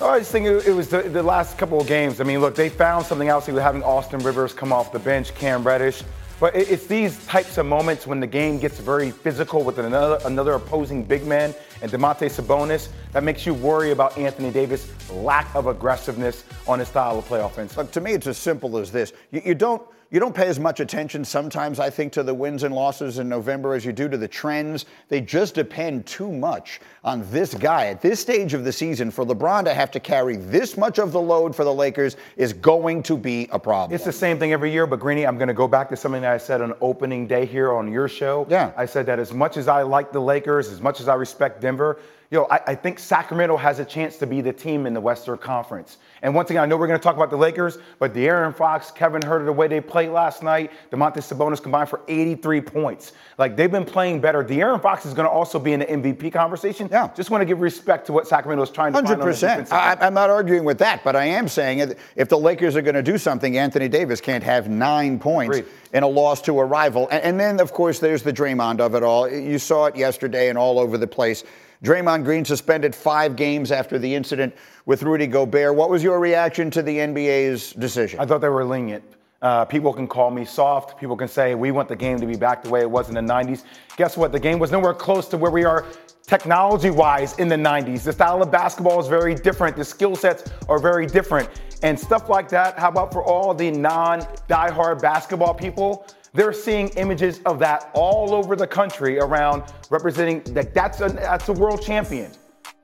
[0.00, 2.20] I just think it, was the, the last couple of games.
[2.20, 5.34] I mean, look, they found something else with having Austin Rivers come off the bench,
[5.34, 6.02] Cam Reddish.
[6.38, 10.18] But it, it's these types of moments when the game gets very physical with another
[10.26, 15.54] another opposing big man and Domantas Sabonis that makes you worry about Anthony Davis' lack
[15.54, 17.74] of aggressiveness on his style of play offense.
[17.76, 19.14] Look, to me, it's as simple as this.
[19.30, 22.62] You, you don't you don't pay as much attention sometimes, I think, to the wins
[22.62, 24.86] and losses in November as you do to the trends.
[25.08, 27.86] They just depend too much on this guy.
[27.86, 31.10] At this stage of the season, for LeBron to have to carry this much of
[31.10, 33.94] the load for the Lakers is going to be a problem.
[33.94, 36.22] It's the same thing every year, but Greeny, I'm going to go back to something
[36.22, 38.46] that I said on opening day here on your show.
[38.48, 38.72] Yeah.
[38.76, 41.60] I said that as much as I like the Lakers, as much as I respect
[41.60, 41.98] Denver,
[42.30, 45.00] you know, I, I think Sacramento has a chance to be the team in the
[45.00, 45.98] Western Conference.
[46.22, 48.90] And once again, I know we're going to talk about the Lakers, but De'Aaron Fox,
[48.90, 53.12] Kevin Huerter, the way they played last night, Domantas Sabonis combined for 83 points.
[53.38, 54.42] Like they've been playing better.
[54.42, 56.88] De'Aaron Fox is going to also be in the MVP conversation.
[56.90, 57.10] Yeah.
[57.14, 59.32] Just want to give respect to what Sacramento is trying to find Hundred on the
[59.32, 59.64] percent.
[59.66, 60.02] defensive end.
[60.02, 63.02] I'm not arguing with that, but I am saying if the Lakers are going to
[63.02, 65.72] do something, Anthony Davis can't have nine points Agreed.
[65.92, 67.08] in a loss to a rival.
[67.10, 69.28] And, and then, of course, there's the Draymond of it all.
[69.28, 71.44] You saw it yesterday and all over the place.
[71.84, 74.54] Draymond Green suspended five games after the incident
[74.86, 75.74] with Rudy Gobert.
[75.74, 78.20] What was your reaction to the NBA's decision?
[78.20, 79.04] I thought they were lenient.
[79.42, 80.98] Uh, people can call me soft.
[80.98, 83.14] People can say we want the game to be back the way it was in
[83.14, 83.64] the 90s.
[83.96, 84.32] Guess what?
[84.32, 85.84] The game was nowhere close to where we are
[86.26, 88.02] technology wise in the 90s.
[88.02, 89.76] The style of basketball is very different.
[89.76, 91.48] The skill sets are very different.
[91.82, 96.06] And stuff like that, how about for all the non diehard basketball people?
[96.36, 101.48] They're seeing images of that all over the country around representing that that's a, that's
[101.48, 102.30] a world champion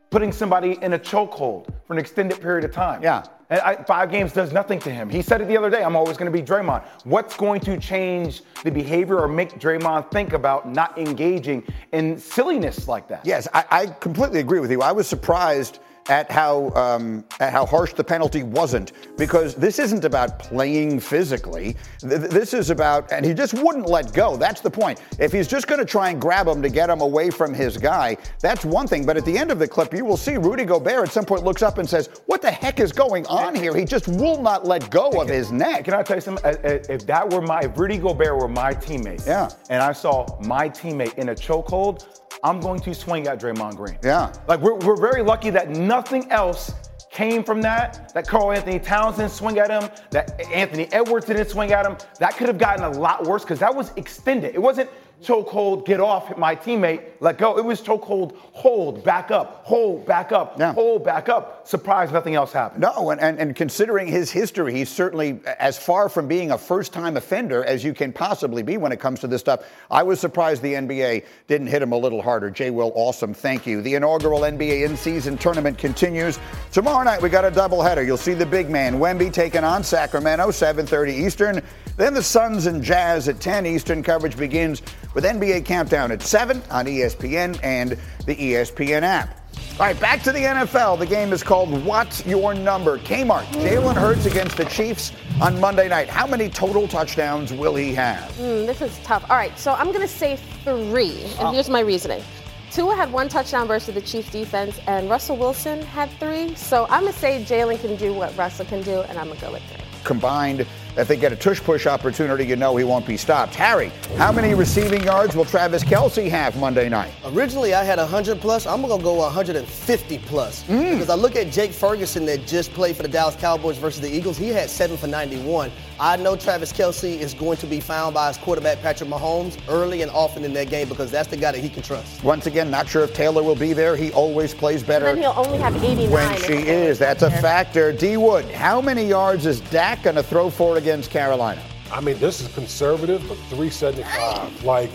[0.09, 3.03] putting somebody in a chokehold for an extended period of time.
[3.03, 3.25] Yeah.
[3.51, 5.11] And I, five games does nothing to him.
[5.11, 5.85] He said it the other day.
[5.85, 6.83] I'm always going to be Draymond.
[7.05, 11.62] What's going to change the behavior or make Draymond think about not engaging
[11.93, 13.21] in silliness like that?
[13.27, 14.81] Yes, I, I completely agree with you.
[14.81, 20.05] I was surprised at how um, at how harsh the penalty wasn't because this isn't
[20.05, 21.77] about playing physically.
[22.01, 24.37] Th- This is about, and he just wouldn't let go.
[24.37, 25.01] That's the point.
[25.19, 27.77] If he's just going to try and grab him to get him away from his
[27.77, 29.07] guy, that's one thing.
[29.07, 31.45] But at the end of the clip, you will see Rudy Gobert at some point
[31.45, 34.67] looks up and says, "What the heck is going on here?" He just will not
[34.67, 35.85] let go of his neck.
[35.85, 36.45] Can I tell you something?
[36.45, 39.49] Uh, uh, If that were my, if Rudy Gobert were my teammate, Yeah.
[39.71, 42.05] and I saw my teammate in a chokehold,
[42.42, 43.98] I'm going to swing at Draymond Green.
[44.02, 44.33] Yeah.
[44.48, 46.72] Like we're, we're very lucky that nothing else
[47.11, 48.12] came from that.
[48.14, 51.96] That Carl Anthony Townsend swing at him, that Anthony Edwards didn't swing at him.
[52.18, 54.55] That could have gotten a lot worse because that was extended.
[54.55, 54.90] It wasn't
[55.22, 57.02] chokehold, get off my teammate.
[57.20, 57.56] let go.
[57.56, 60.72] It was chokehold, hold, back up, hold, back up, Yeah.
[60.74, 61.66] hold, back up.
[61.68, 62.80] Surprise, nothing else happened.
[62.82, 66.92] No, and, and, and considering his history, he's certainly as far from being a first
[66.92, 69.61] time offender as you can possibly be when it comes to this stuff.
[69.90, 72.50] I was surprised the NBA didn't hit him a little harder.
[72.50, 73.32] Jay Will, awesome.
[73.32, 73.82] Thank you.
[73.82, 76.40] The inaugural NBA in season tournament continues.
[76.72, 78.04] Tomorrow night, we got a doubleheader.
[78.04, 81.62] You'll see the big man, Wemby, taking on Sacramento, 7.30 Eastern.
[81.96, 84.02] Then the Suns and Jazz at 10 Eastern.
[84.02, 84.82] Coverage begins
[85.14, 89.38] with NBA Countdown at 7 on ESPN and the ESPN app.
[89.72, 90.98] All right, back to the NFL.
[90.98, 92.98] The game is called What's Your Number?
[92.98, 96.09] Kmart, Jalen Hurts against the Chiefs on Monday night.
[96.09, 98.22] How many total touchdowns will he have?
[98.37, 99.25] Hmm, this is tough.
[99.31, 102.22] All right, so I'm going to say three, and here's my reasoning.
[102.70, 106.55] Tua had one touchdown versus the Chiefs defense, and Russell Wilson had three.
[106.55, 109.38] So I'm going to say Jalen can do what Russell can do, and I'm going
[109.38, 109.85] to go with three.
[110.05, 113.55] Combined, if they get a tush push opportunity, you know he won't be stopped.
[113.55, 117.12] Harry, how many receiving yards will Travis Kelce have Monday night?
[117.26, 118.66] Originally, I had 100 plus.
[118.66, 120.92] I'm gonna go 150 plus mm.
[120.92, 124.11] because I look at Jake Ferguson that just played for the Dallas Cowboys versus the
[124.11, 124.37] Eagles.
[124.37, 125.70] He had seven for 91.
[126.00, 130.02] I know Travis Kelce is going to be found by his quarterback Patrick Mahomes early
[130.02, 132.24] and often in that game because that's the guy that he can trust.
[132.24, 133.96] Once again, not sure if Taylor will be there.
[133.96, 135.07] He always plays better.
[135.07, 136.11] And then he'll only have 89.
[136.11, 136.98] when she is.
[136.98, 137.92] That's a factor.
[137.92, 141.62] D Wood, how many yards is Dak going to throw for against Carolina?
[141.92, 144.64] I mean, this is conservative, but 375.
[144.64, 144.90] Like,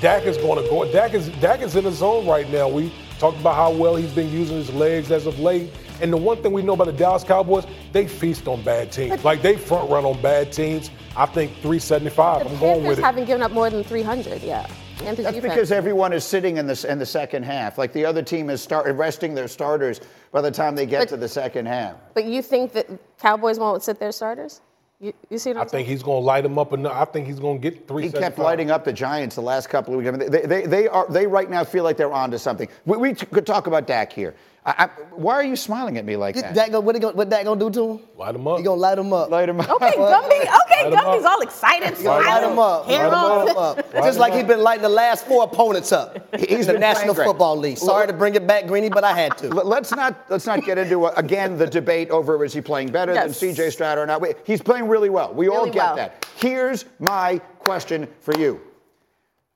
[0.00, 0.90] Dak is going to go.
[0.92, 2.68] Dak is Dak is in the zone right now.
[2.68, 5.70] We talked about how well he's been using his legs as of late.
[6.00, 9.24] And the one thing we know about the Dallas Cowboys, they feast on bad teams.
[9.24, 10.90] Like they front run on bad teams.
[11.16, 12.44] I think 375.
[12.44, 13.02] The I'm going with it.
[13.02, 14.66] haven't given up more than 300, yeah.
[14.98, 15.54] Panthers That's defense.
[15.54, 17.76] because everyone is sitting in the in the second half.
[17.78, 21.08] Like the other team is start resting their starters by the time they get But-
[21.10, 21.96] to the second half.
[22.14, 22.86] But you think that
[23.18, 24.60] Cowboys won't sit their starters?
[25.00, 25.84] You, you see what I I'm saying?
[25.84, 26.92] think he's going to light him up enough.
[26.94, 28.04] I think he's going to get three.
[28.04, 30.08] He kept lighting up the Giants the last couple of weeks.
[30.08, 32.68] I mean, they, they, they are they right now feel like they're onto something.
[32.86, 34.34] We, we t- could talk about Dak here.
[34.66, 36.54] I, I, why are you smiling at me like that?
[36.54, 38.00] Dak, go- what, he gonna, what Dak gonna do to him?
[38.16, 38.58] Light him up.
[38.58, 39.28] You gonna light him up.
[39.30, 39.68] Light him up.
[39.72, 40.40] Okay, Gumby.
[40.40, 41.32] Okay, Light 'em Gumby's up.
[41.32, 41.98] all excited.
[41.98, 42.86] He gonna light him up.
[42.86, 43.48] Hair Light on.
[43.48, 43.76] him up.
[43.76, 46.34] Light Just him like he's been lighting the last four opponents up.
[46.40, 47.28] He's in the National playing.
[47.28, 47.76] Football League.
[47.76, 49.48] Sorry to bring it back, Greeny, but I had to.
[49.48, 52.88] Let- Let's not let's not get into uh, again the debate over is he playing
[52.90, 53.38] better Yes.
[53.38, 53.68] than C.J.
[53.68, 54.22] Stroud or not.
[54.22, 55.34] Wait, He's playing really well.
[55.34, 55.96] We all get well.
[55.96, 56.26] that.
[56.36, 58.60] Here's my question for you: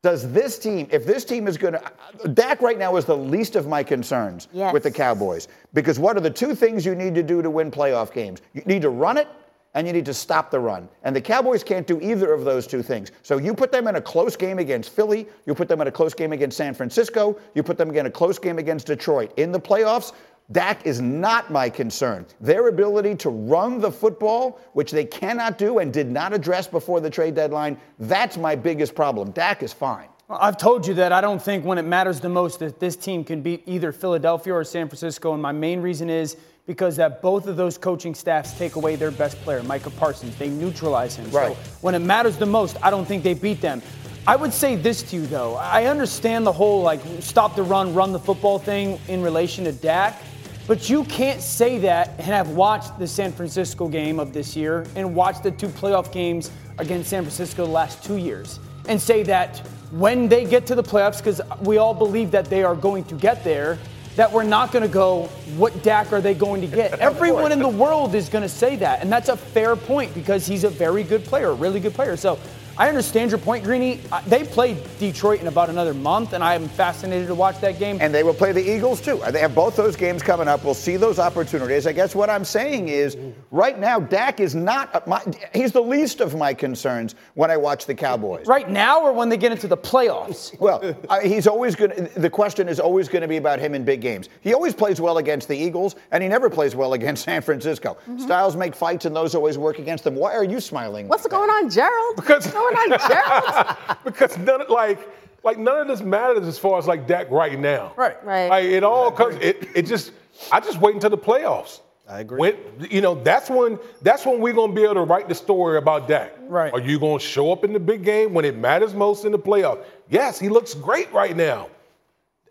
[0.03, 3.57] Does this team, if this team is going to, Dak right now is the least
[3.57, 4.73] of my concerns Yes.
[4.73, 7.71] with the Cowboys because what are the two things you need to do to win
[7.71, 8.41] playoff games?
[8.53, 9.29] You need to run it.
[9.75, 10.89] And you need to stop the run.
[11.05, 13.13] And the Cowboys can't do either of those two things.
[13.23, 15.93] So you put them in a close game against Philly, you put them in a
[15.93, 19.31] close game against San Francisco, you put them in a close game against Detroit.
[19.37, 20.15] In the playoffs,
[20.51, 22.27] Dak is not my concern.
[22.41, 27.01] Their ability to run the football, which they cannot do and did not address before
[27.01, 29.31] the trade deadline, that's my biggest problem.
[29.33, 30.09] Dak is fine.
[30.31, 33.25] I've told you that I don't think when it matters the most that this team
[33.25, 37.47] can beat either Philadelphia or San Francisco, and my main reason is because that both
[37.47, 40.37] of those coaching staffs take away their best player, Micah Parsons.
[40.37, 41.31] They neutralize him.
[41.31, 41.57] Right.
[41.57, 43.81] So when it matters the most, I don't think they beat them.
[44.27, 45.55] I would say this to you though.
[45.57, 49.73] I understand the whole like stop the run, run the football thing in relation to
[49.73, 50.23] Dak.
[50.69, 54.87] But you can't say that and have watched the San Francisco game of this year
[54.97, 59.23] and watched the two playoff games against San Francisco the last two years and say
[59.23, 59.61] that
[59.93, 63.15] when they get to the playoffs, because we all believe that they are going to
[63.15, 63.79] get there,
[64.17, 65.25] that we're not going to go,
[65.57, 66.93] what Dak are they going to get?
[67.01, 69.01] Everyone in the world is going to say that.
[69.01, 72.15] And that's a fair point because he's a very good player, a really good player.
[72.19, 72.39] So
[72.79, 74.01] I understand your point, Greeny.
[74.13, 77.79] Uh, They play Detroit in about another month, and I am fascinated to watch that
[77.81, 77.99] game.
[78.01, 79.21] And they will play the Eagles too.
[79.33, 80.65] They have both those games coming up.
[80.65, 81.89] We'll see those opportunities.
[81.89, 83.17] I guess what I'm saying is,
[83.51, 85.21] right now, Dak is not my.
[85.53, 88.47] He's the least of my concerns when I watch the Cowboys.
[88.47, 90.55] right now or when they get into the playoffs?
[90.69, 91.91] Well, I, he's always going.
[91.93, 94.29] to The question is always going to be about him in big games.
[94.41, 97.97] He always plays well against the Eagles, and he never plays well against San Francisco.
[98.19, 100.15] Styles make fights, and those always work against them.
[100.15, 101.09] Why are you smiling?
[101.09, 102.17] What's going on, Gerald?
[102.17, 103.99] Because- What's going on, Gerald?
[104.05, 104.99] because none of- like
[105.45, 107.93] like none of this matters as far as like Dak right now.
[107.97, 108.23] Right.
[108.25, 108.49] Right.
[108.49, 109.37] Like it all comes.
[109.37, 110.13] It it just
[110.53, 111.81] I just wait until the playoffs.
[112.09, 112.39] I agree.
[112.41, 112.57] When
[112.91, 116.09] you know that's when that's when we're gonna be able to write the story about
[116.09, 116.33] Dak.
[116.49, 116.73] Right.
[116.73, 119.39] Are you gonna show up in the big game when it matters most in the
[119.39, 119.85] playoffs?
[120.09, 121.69] Yes, he looks great right now.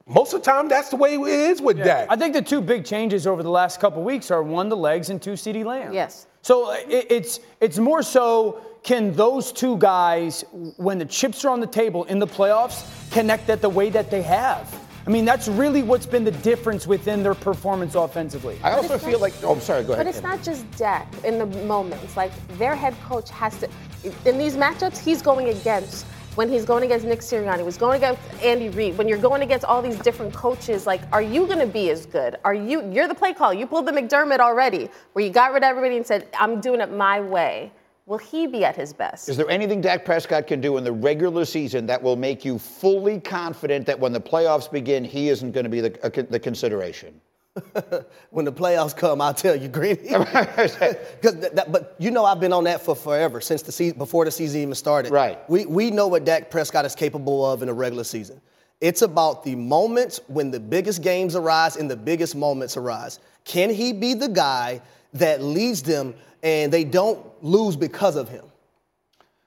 [0.10, 2.08] Most of the time, that's the way it is with Dak.
[2.10, 5.10] I think the two big changes over the last couple weeks are one, the legs,
[5.10, 5.92] and two, CeeDee Lamb.
[5.92, 6.28] Yes.
[6.44, 10.46] So it, it's it's more so can those two guys,
[10.78, 14.10] when the chips are on the table in the playoffs, connect that the way that
[14.10, 14.74] they have.
[15.06, 18.58] I mean, that's really what's been the difference within their performance offensively.
[18.64, 19.34] I also feel like.
[19.44, 19.84] Oh, I'm sorry.
[19.84, 20.06] Go ahead.
[20.06, 22.16] But it's not just Dak in the moments.
[22.16, 23.70] Like their head coach has to,
[24.26, 26.06] in these matchups, he's going against
[26.36, 29.66] when he's going against Nick Sirianni, was going against Andy Reid, when you're going against
[29.66, 32.38] all these different coaches, like, are you going to be as good?
[32.46, 32.90] Are you?
[32.92, 33.54] You're the play call.
[33.54, 36.80] You pulled the McDermott already, where you got rid of everybody and said, "I'm doing
[36.80, 37.74] it my way."
[38.08, 39.28] Will he be at his best?
[39.28, 42.58] Is there anything Dak Prescott can do in the regular season that will make you
[42.58, 46.40] fully confident that when the playoffs begin, he isn't going to be the, uh, the
[46.40, 47.20] consideration?
[48.30, 50.10] when the playoffs come, I'll tell you, Greeny.
[51.68, 54.62] but you know, I've been on that for forever since the season before the season
[54.62, 55.12] even started.
[55.12, 55.38] Right.
[55.50, 58.40] We we know what Dak Prescott is capable of in a regular season.
[58.80, 63.20] It's about the moments when the biggest games arise and the biggest moments arise.
[63.44, 64.82] Can he be the guy
[65.14, 66.14] that leads them
[66.44, 68.46] and they don't lose because of him?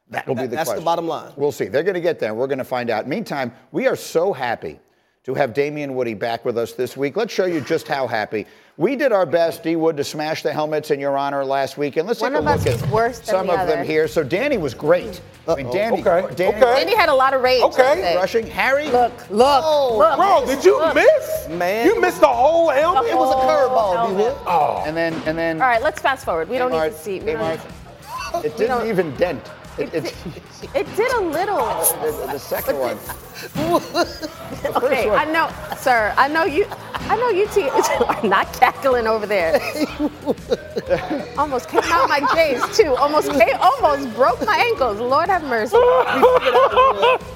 [0.09, 0.83] That will be the That's question.
[0.83, 1.33] the bottom line.
[1.37, 1.67] We'll see.
[1.67, 2.35] They're going to get there.
[2.35, 3.07] We're going to find out.
[3.07, 4.81] Meantime, we are so happy
[5.25, 7.15] to have Damian Woody back with us this week.
[7.15, 8.47] Let's show you just how happy.
[8.79, 11.97] We did our best, D Wood, to smash the helmets in your honor last week,
[11.99, 13.73] and let's One take a look at worse some the of other.
[13.77, 14.09] them here.
[14.09, 15.21] So Danny was great.
[15.47, 16.81] I mean, Danny, Okay, Danny okay.
[16.81, 17.61] Andy had a lot of rage.
[17.63, 18.01] Okay.
[18.01, 18.47] that rushing.
[18.47, 20.17] Harry, Look, look, oh, look.
[20.17, 20.95] Bro, did you look.
[20.95, 21.49] miss?
[21.51, 21.85] Man.
[21.87, 23.05] You missed the whole helmet?
[23.05, 24.15] The It was a curveball, D.
[24.23, 24.37] Wood.
[24.47, 24.87] helmet.
[24.89, 25.61] and then and then.
[25.61, 26.49] All right, let's fast forward.
[26.49, 27.21] We don't need to see.
[27.21, 29.43] We don't need to- It didn't don't- even dent.
[29.81, 31.59] It, It, it, did, it did a little.
[31.61, 32.99] Oh, the, the second one.
[33.57, 36.13] Uh, okay, I know, sir.
[36.19, 36.67] I know you.
[37.09, 37.63] I know you two
[38.07, 39.55] are not cackling over there.
[41.39, 42.95] almost came out my J's too.
[42.97, 45.01] Almost came, almost broke my ankles.
[45.01, 45.77] Lord have mercy.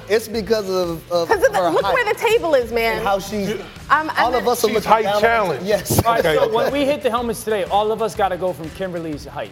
[0.07, 2.97] It's because of, of Because her look height where the table is, man.
[2.97, 3.49] and how she's.
[3.89, 5.65] I'm, I'm all of us are looking height down on- challenged.
[5.65, 6.03] Yes.
[6.05, 6.53] All right, Okay, so okay.
[6.55, 9.51] when we hit the helmets today, all of us got to go from Kimberly's height.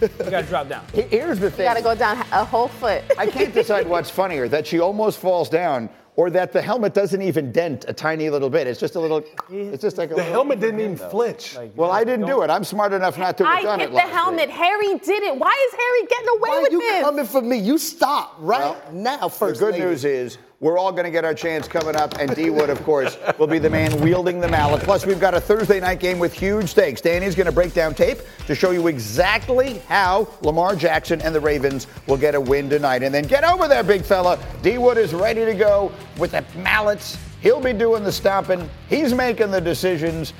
[0.00, 0.84] We got to drop down.
[0.92, 1.66] Here's the thing.
[1.66, 3.02] You gotta go down a whole foot.
[3.18, 7.20] I can't decide what's funnier that she almost falls down or that the helmet doesn't
[7.20, 8.66] even dent a tiny little bit.
[8.66, 11.56] It's just a little, it's just like a The little- helmet didn't even flinch.
[11.76, 12.48] Well, I didn't do it.
[12.50, 14.48] I'm smart enough not to have I done hit it the helmet.
[14.48, 14.56] week.
[14.56, 15.36] Harry did it.
[15.38, 17.02] Why is Harry getting away Why are with you this?
[17.02, 17.58] coming for me?
[17.58, 19.84] You stop right Well, now, The good lady.
[19.84, 22.82] news is we're all going to get our chance coming up, and D Wood, of
[22.82, 24.82] course, will be the man wielding the mallet.
[24.82, 27.00] Plus, we've got a Thursday night game with huge stakes.
[27.00, 31.40] Danny's going to break down tape to show you exactly how Lamar Jackson and the
[31.40, 33.02] Ravens will get a win tonight.
[33.02, 34.38] And then get over there, big fella.
[34.62, 37.18] D Wood is ready to go with the mallets.
[37.42, 38.68] He'll be doing the stomping.
[38.88, 40.32] He's making the decisions.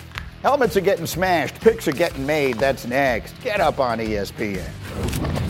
[0.42, 1.60] Helmets are getting smashed.
[1.60, 2.56] Picks are getting made.
[2.58, 3.40] That's next.
[3.42, 5.45] Get up on ESPN.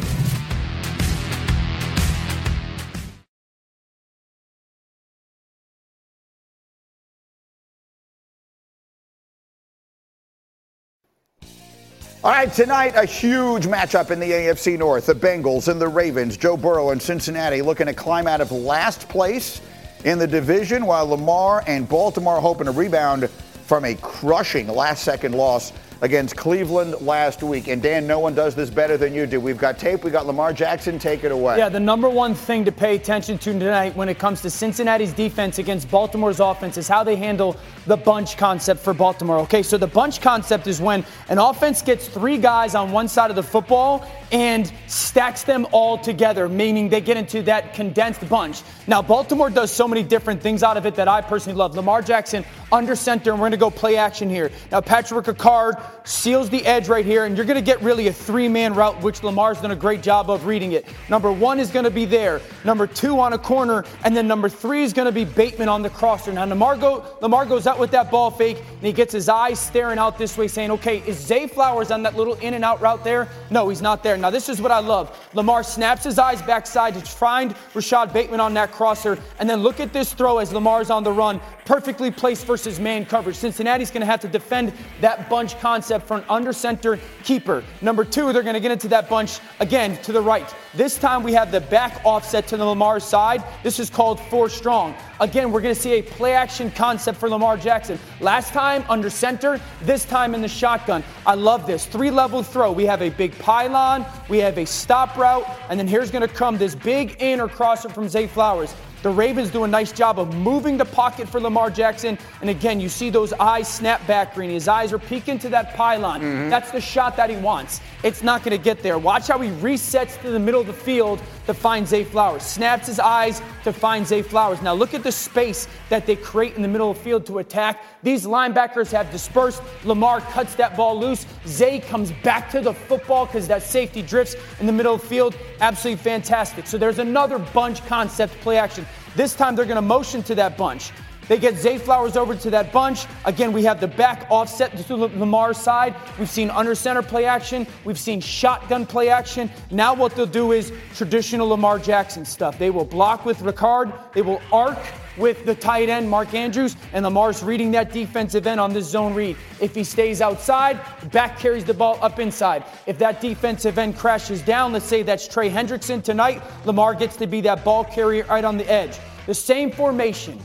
[12.26, 15.06] All right, tonight a huge matchup in the AFC North.
[15.06, 16.36] The Bengals and the Ravens.
[16.36, 19.60] Joe Burrow and Cincinnati looking to climb out of last place
[20.04, 25.72] in the division, while Lamar and Baltimore hoping to rebound from a crushing last-second loss
[26.02, 27.68] against Cleveland last week.
[27.68, 29.40] And Dan, no one does this better than you do.
[29.40, 30.04] We've got tape.
[30.04, 30.98] We got Lamar Jackson.
[30.98, 31.58] Take it away.
[31.58, 35.12] Yeah, the number one thing to pay attention to tonight when it comes to Cincinnati's
[35.12, 39.38] defense against Baltimore's offense is how they handle the bunch concept for Baltimore.
[39.40, 43.30] Okay, so the bunch concept is when an offense gets three guys on one side
[43.30, 48.62] of the football and stacks them all together, meaning they get into that condensed bunch.
[48.86, 51.74] Now, Baltimore does so many different things out of it that I personally love.
[51.76, 54.50] Lamar Jackson under center, and we're going to go play action here.
[54.72, 58.12] Now, Patrick Ricard seals the edge right here, and you're going to get really a
[58.12, 60.86] three man route, which Lamar's done a great job of reading it.
[61.08, 64.48] Number one is going to be there, number two on a corner, and then number
[64.48, 66.32] three is going to be Bateman on the crosser.
[66.32, 69.58] Now, Lamar, go, Lamar goes out with that ball fake, and he gets his eyes
[69.58, 72.80] staring out this way, saying, okay, is Zay Flowers on that little in and out
[72.80, 73.28] route there?
[73.50, 74.16] No, he's not there.
[74.16, 75.16] Now, this is what I love.
[75.34, 79.80] Lamar snaps his eyes backside to find Rashod Bateman on that crosser, and then look
[79.80, 81.40] at this throw as Lamar's on the run.
[81.64, 83.36] Perfectly placed versus man coverage.
[83.36, 87.62] Cincinnati's going to have to defend that bunch concept for an under center keeper.
[87.82, 90.54] Number two, they're going to get into that bunch again to the right.
[90.72, 93.44] This time we have the back offset to the Lamar side.
[93.62, 94.94] This is called four strong.
[95.20, 97.98] Again, we're going to see a play action concept for Lamar Jackson.
[98.20, 101.02] Last time under center, this time in the shotgun.
[101.24, 101.86] I love this.
[101.86, 102.70] Three level throw.
[102.70, 106.34] We have a big pylon, we have a stop route, and then here's going to
[106.34, 108.74] come this big in or crosser from Zay Flowers.
[109.02, 112.18] The Ravens do a nice job of moving the pocket for Lamar Jackson.
[112.40, 114.50] And again, you see those eyes snap back, Green.
[114.50, 116.20] His eyes are peeking to that pylon.
[116.20, 116.50] Mm-hmm.
[116.50, 117.80] That's the shot that he wants.
[118.02, 118.98] It's not going to get there.
[118.98, 122.42] Watch how he resets to the middle of the field to find Zay Flowers.
[122.42, 124.60] Snaps his eyes to find Zay Flowers.
[124.62, 127.38] Now look at the space that they create in the middle of the field to
[127.38, 127.82] attack.
[128.02, 129.62] These linebackers have dispersed.
[129.84, 131.26] Lamar cuts that ball loose.
[131.46, 135.06] Zay comes back to the football because that safety drifts in the middle of the
[135.06, 135.36] field.
[135.60, 136.66] Absolutely fantastic.
[136.66, 138.86] So there's another bunch concept play action.
[139.14, 140.92] This time they're going to motion to that bunch.
[141.28, 143.06] They get Zay Flowers over to that bunch.
[143.24, 145.94] Again, we have the back offset to Lamar's side.
[146.18, 147.66] We've seen under center play action.
[147.84, 149.50] We've seen shotgun play action.
[149.70, 152.58] Now what they'll do is traditional Lamar Jackson stuff.
[152.58, 153.92] They will block with Ricard.
[154.12, 154.78] They will arc
[155.16, 159.14] with the tight end, Mark Andrews, and Lamar's reading that defensive end on this zone
[159.14, 159.36] read.
[159.60, 160.78] If he stays outside,
[161.10, 162.64] back carries the ball up inside.
[162.86, 167.26] If that defensive end crashes down, let's say that's Trey Hendrickson tonight, Lamar gets to
[167.26, 168.98] be that ball carrier right on the edge.
[169.26, 170.38] The same formation,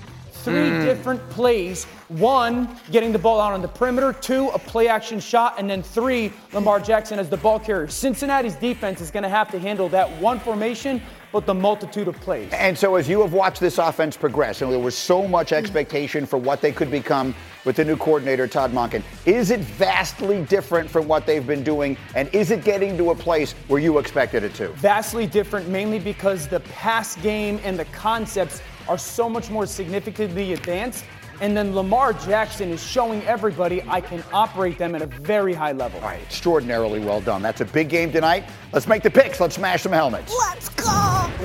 [0.43, 0.85] three Hmm.
[0.85, 1.85] different plays.
[2.09, 4.13] One, getting the ball out on the perimeter.
[4.13, 5.55] Two, a play action shot.
[5.57, 7.87] And then three, Lamar Jackson as the ball carrier.
[7.87, 12.19] Cincinnati's defense is going to have to handle that one formation, but the multitude of
[12.19, 12.51] plays.
[12.51, 16.25] And so, as you have watched this offense progress, and there was so much expectation
[16.25, 17.33] for what they could become
[17.63, 21.95] with the new coordinator, Todd Monken, is it vastly different from what they've been doing?
[22.15, 24.69] And is it getting to a place where you expected it to?
[24.73, 28.61] Vastly different, mainly because the pass game and the concepts
[28.91, 31.05] are so much more significantly advanced.
[31.39, 35.71] And then Lamar Jackson is showing everybody I can operate them at a very high
[35.71, 36.01] level.
[36.01, 37.41] All right, extraordinarily well done.
[37.41, 38.43] That's a big game tonight.
[38.73, 39.39] Let's make the picks.
[39.39, 40.35] Let's smash some helmets.
[40.37, 40.83] Let's go.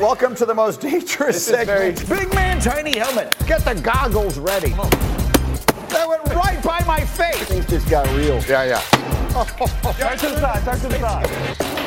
[0.00, 2.20] Welcome to the most dangerous This is very- segment.
[2.20, 3.36] Big man, tiny helmet.
[3.46, 4.70] Get the goggles ready.
[5.90, 7.44] That went right by my face.
[7.44, 8.42] Things just got real.
[8.42, 8.80] Yeah, yeah.
[9.92, 11.26] Turn to the side, turn to the side.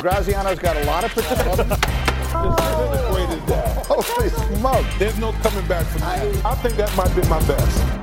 [0.02, 1.70] Graziano's got a lot of protection.
[2.30, 3.86] Disintegrated that.
[3.86, 4.86] Holy smoke.
[4.98, 6.44] There's no coming back from that.
[6.46, 8.00] I think that might be my best.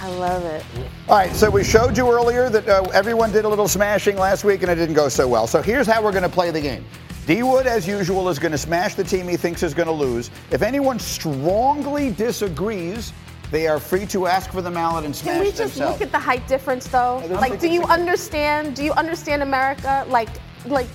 [0.00, 0.64] I love it.
[1.08, 4.44] All right, so we showed you earlier that uh, everyone did a little smashing last
[4.44, 5.46] week and it didn't go so well.
[5.46, 6.84] So here's how we're going to play the game.
[7.26, 9.92] D Wood, as usual, is going to smash the team he thinks is going to
[9.92, 10.30] lose.
[10.50, 13.12] If anyone strongly disagrees,
[13.52, 16.00] they are free to ask for the mallet and smash Can we just themselves.
[16.00, 17.18] look at the height difference though?
[17.28, 18.74] Like, like do you understand?
[18.74, 20.04] Do you understand America?
[20.08, 20.30] Like,
[20.66, 20.86] like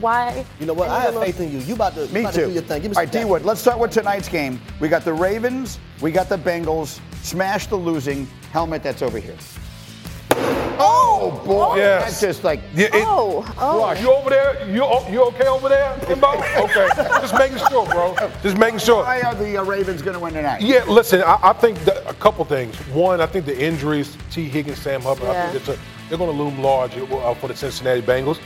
[0.00, 0.44] why?
[0.60, 0.88] You know what?
[0.88, 1.58] I have faith in you.
[1.60, 2.40] You about to, you Me about too.
[2.42, 2.82] to do your thing.
[2.82, 4.60] Give me All some D Wood, let's start with tonight's game.
[4.80, 7.00] We got the Ravens, we got the Bengals.
[7.22, 9.36] Smash the losing helmet that's over here.
[10.80, 11.76] Oh, boy.
[11.76, 12.04] Yes.
[12.04, 12.60] That's just like.
[12.74, 13.92] Yeah, it- Oh, oh.
[14.00, 14.64] You over there?
[14.68, 16.28] You you okay over there, Timbo?
[16.58, 16.88] Okay,
[17.20, 18.14] just making sure, bro.
[18.42, 19.02] Just making sure.
[19.02, 20.60] Why are the uh, Ravens going to win tonight?
[20.60, 22.76] Yeah, listen, I, I think that a couple things.
[22.92, 24.44] One, I think the injuries, T.
[24.48, 25.50] Higgins, Sam Hubbard, I Yeah.
[25.50, 28.38] think it's a, they're going to loom large uh, for the Cincinnati Bengals.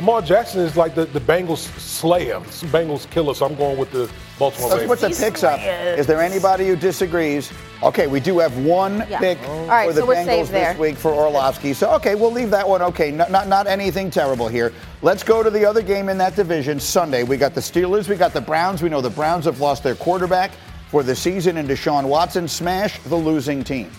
[0.00, 2.40] Lamar Jackson is like the, the Bengals slayer,
[2.72, 5.60] Bengals killer, so I'm going with the Baltimore Let's put the picks up.
[5.60, 7.52] Is there anybody who disagrees?
[7.82, 9.18] Okay, we do have one Yeah.
[9.18, 9.50] pick oh.
[9.50, 10.78] All right, for the so we're Bengals safe this there.
[10.78, 11.74] week for Orlovsky.
[11.74, 12.80] So okay, we'll leave that one.
[12.80, 14.72] Okay, not, not not anything terrible here.
[15.02, 16.80] Let's go to the other game in that division.
[16.80, 18.82] Sunday, we got the Steelers, we got the Browns.
[18.82, 20.52] We know the Browns have lost their quarterback
[20.88, 23.90] for the season, and Deshaun Watson smash the losing team.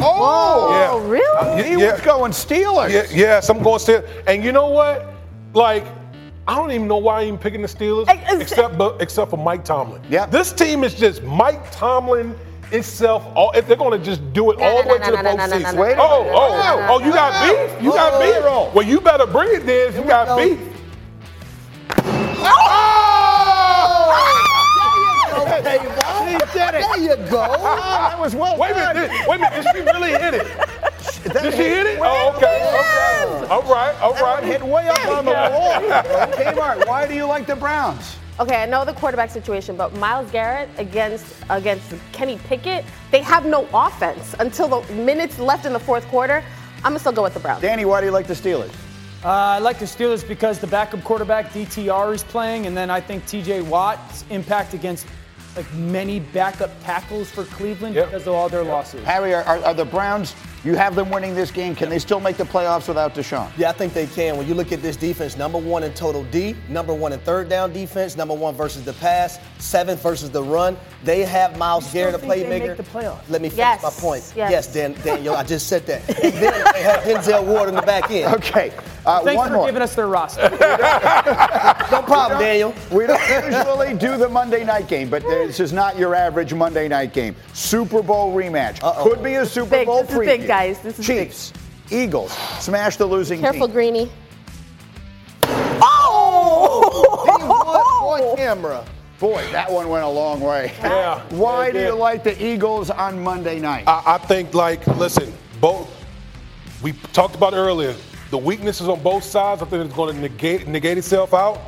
[0.00, 1.08] Oh, Yeah.
[1.10, 1.36] Really?
[1.38, 1.92] Uh, he Yeah.
[1.92, 2.90] was going Steelers.
[2.90, 4.06] Yeah, yes, I'm going Steelers.
[4.26, 5.06] And you know what?
[5.54, 5.84] Like,
[6.46, 9.36] I don't even know why I'm picking the Steelers, Ex- ex- except but, except for
[9.36, 10.00] Mike Tomlin.
[10.08, 10.26] Yeah.
[10.26, 12.34] This team is just Mike Tomlin
[12.72, 13.24] itself.
[13.34, 15.10] All, if they're going to just do it No, all no, the way no, to
[15.10, 15.62] the no, no, no, postseason.
[15.62, 16.34] no, no, Wait no, Oh, minute.
[16.34, 17.66] oh, no, no, oh, you no, got no.
[17.66, 17.82] beef?
[17.82, 18.44] You got beef?
[18.44, 18.70] roll.
[18.74, 20.38] Well, you better bring it then if you got
[25.62, 25.70] go.
[25.70, 26.02] beef.
[26.04, 26.82] Hey, he did it.
[26.82, 27.46] There you go.
[27.58, 28.96] Ah, that was well Wait a done.
[28.96, 30.46] minute, did, wait a minute, did she really hit it?
[31.42, 31.98] Did she hit it?
[32.00, 33.46] Oh, okay, okay.
[33.52, 35.80] All right, all That one hit way up on the wall.
[36.32, 38.16] Kmart, why do you like the Browns?
[38.40, 43.44] Okay, I know the quarterback situation, but Myles Garrett against against Kenny Pickett, they have
[43.46, 46.44] no offense until the minutes left in the fourth quarter.
[46.78, 47.62] I'm gonna still go with the Browns.
[47.62, 48.70] Danny, why do you like the Steelers?
[49.24, 53.00] Uh, I like the Steelers because the backup quarterback DTR is playing, and then I
[53.00, 55.08] think TJ Watt's impact against
[55.58, 58.06] like many backup tackles for Cleveland Yep.
[58.06, 59.02] because of all their losses.
[59.04, 61.74] Harry, are, are, are the Browns, you have them winning this game.
[61.74, 63.50] Can they still make the playoffs without Deshaun?
[63.56, 64.36] Yeah, I think they can.
[64.36, 67.48] When you look at this defense, number one in total D, number one in third
[67.48, 70.76] down defense, number one versus the pass, seventh versus the run.
[71.04, 72.66] They have Myles still Garrett, a think they playmaker.
[72.68, 73.20] make the playoffs?
[73.28, 74.32] Let me finish Yes, my point.
[74.34, 74.72] yes.
[74.72, 76.02] Dan, Daniel, I just said that.
[76.24, 78.34] And then they have Denzel Ward in the back end.
[78.34, 78.72] Okay,
[79.06, 79.66] uh, Thanks one for more.
[79.66, 80.48] giving us their roster.
[81.90, 82.74] No problem, Daniel.
[82.90, 86.86] We don't usually do the Monday night game, but this is not your average Monday
[86.88, 87.34] night game.
[87.54, 88.82] Super Bowl rematch.
[88.82, 89.04] Uh-oh.
[89.08, 89.86] Could be a Super big.
[89.86, 90.78] Bowl This is big, guys.
[90.80, 91.28] This is big.
[91.28, 91.52] Chiefs,
[91.90, 93.74] Eagles, smash the losing Careful, team.
[93.74, 94.10] Greeny.
[97.00, 98.84] On camera.
[99.18, 100.72] Boy, that one went a long way.
[100.82, 103.84] Yeah, Why do you like the Eagles on Monday night?
[103.86, 105.88] I, I think, like, listen, both,
[106.82, 107.94] we talked about earlier,
[108.30, 111.58] the weaknesses on both sides, I think it's going to negate, negate itself out.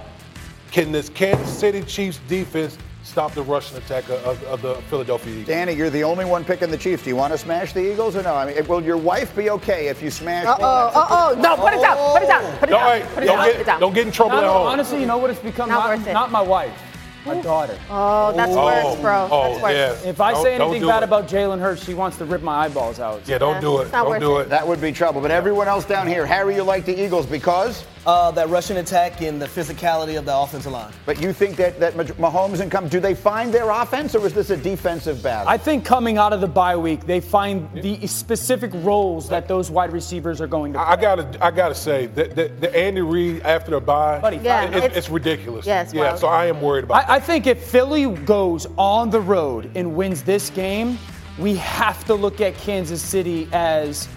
[0.70, 5.32] Can this Kansas City Chiefs defense stop the rushing attack of, of, of the Philadelphia
[5.32, 5.48] Eagles?
[5.48, 7.02] Danny, you're the only one picking the Chiefs.
[7.02, 8.36] Do you want to smash the Eagles or no?
[8.36, 10.46] I mean, will your wife be okay if you smash?
[10.46, 11.40] Uh oh, uh oh.
[11.40, 11.96] No, put it down.
[12.12, 12.58] Put it down.
[12.58, 13.08] Put it Don't, down.
[13.14, 13.44] Put it don't down.
[13.46, 13.80] Put get, it down.
[13.80, 14.66] don't get in trouble No, at no, home.
[14.68, 15.68] honestly, you know what it's become?
[15.68, 16.12] Not Not, worth it.
[16.12, 16.86] not my wife.
[17.26, 17.76] My daughter.
[17.90, 19.28] Oh, that's Oh, worse, bro.
[19.30, 19.72] oh, that's worse.
[20.04, 20.08] yeah.
[20.10, 21.04] If I Don't- say anything bad it.
[21.04, 23.20] about Jalen Hurts, she wants to rip my eyeballs out.
[23.26, 23.92] Yeah, don't Yeah, do it.
[23.92, 24.42] Don't do it.
[24.42, 24.48] it.
[24.48, 25.20] That would be trouble.
[25.20, 27.84] But everyone else down here, Harry, you like the Eagles because?
[28.06, 30.90] Uh, that Russian attack and the physicality of the offensive line.
[31.04, 34.32] But you think that, that Mahomes and come, do they find their offense or is
[34.32, 35.46] this a defensive battle?
[35.50, 39.70] I think coming out of the bye week, they find the specific roles that those
[39.70, 40.88] wide receivers are going to play.
[40.88, 44.62] I gotta, I gotta say that the, the Andy Reid after the bye, Buddy, Yeah,
[44.62, 45.66] it- it's, it's- it's ridiculous.
[45.66, 46.04] Yeah, it's yeah.
[46.08, 46.20] wild.
[46.20, 47.06] So I am worried about.
[47.06, 50.98] I, I think if Philly goes on the road and wins this game,
[51.38, 54.08] we have to look at Kansas City as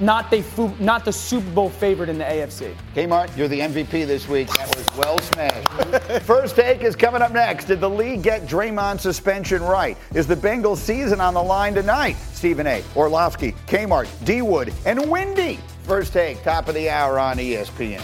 [0.00, 0.44] not the
[0.78, 2.74] not the Super Bowl favorite in the AFC.
[2.94, 4.48] Kmart, you're the MVP this week.
[4.48, 6.22] That was well smashed.
[6.24, 7.66] First take is coming up next.
[7.66, 9.96] Did the league get Draymond suspension right?
[10.14, 12.16] Is the Bengals season on the line tonight?
[12.32, 12.82] Stephen A.
[12.94, 15.58] Orlovsky, Kmart, D Wood, and Windy.
[15.84, 18.02] First take, top of the hour on ESPN.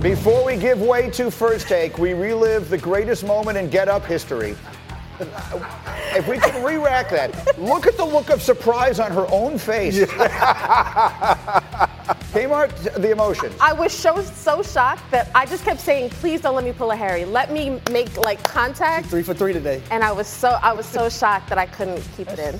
[0.00, 4.02] Before we give way to first take, we relive the greatest moment in Get Up
[4.02, 4.56] history.
[6.16, 9.98] If we can re-rack that, look at the look of surprise on her own face.
[12.32, 13.54] Kmart, the emotions.
[13.60, 16.92] I was so so shocked that I just kept saying, "Please don't let me pull
[16.92, 17.26] a Harry.
[17.26, 19.82] Let me make like contact." Three for three today.
[19.90, 22.58] And I was so I was so shocked that I couldn't keep it in.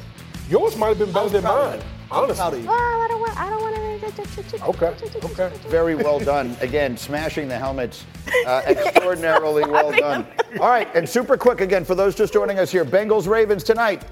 [0.51, 2.00] Yours might have been better than proud of mine.
[2.11, 2.17] You.
[2.17, 2.37] I'm Honestly.
[2.37, 2.69] proud of you.
[2.69, 3.41] Well, I don't want.
[3.41, 3.81] I don't want to.
[4.65, 4.95] Okay.
[5.25, 5.51] Okay.
[5.69, 6.57] Very well done.
[6.61, 8.05] Again, smashing the helmets.
[8.47, 10.27] Uh, extraordinarily well done.
[10.61, 12.85] All right, and super quick again for those just joining us here.
[12.85, 14.05] Bengals Ravens tonight.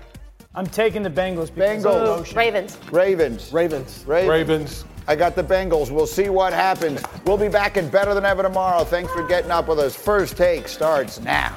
[0.54, 2.36] I'm taking the Bengals because Bengals.
[2.36, 2.78] Ravens.
[2.90, 3.52] Ravens.
[3.52, 4.04] Ravens.
[4.06, 4.28] Ravens.
[4.28, 4.84] Ravens.
[5.06, 5.90] I got the Bengals.
[5.90, 7.02] We'll see what happens.
[7.24, 8.84] We'll be back and better than ever tomorrow.
[8.84, 9.96] Thanks for getting up with us.
[9.96, 11.56] First take starts now.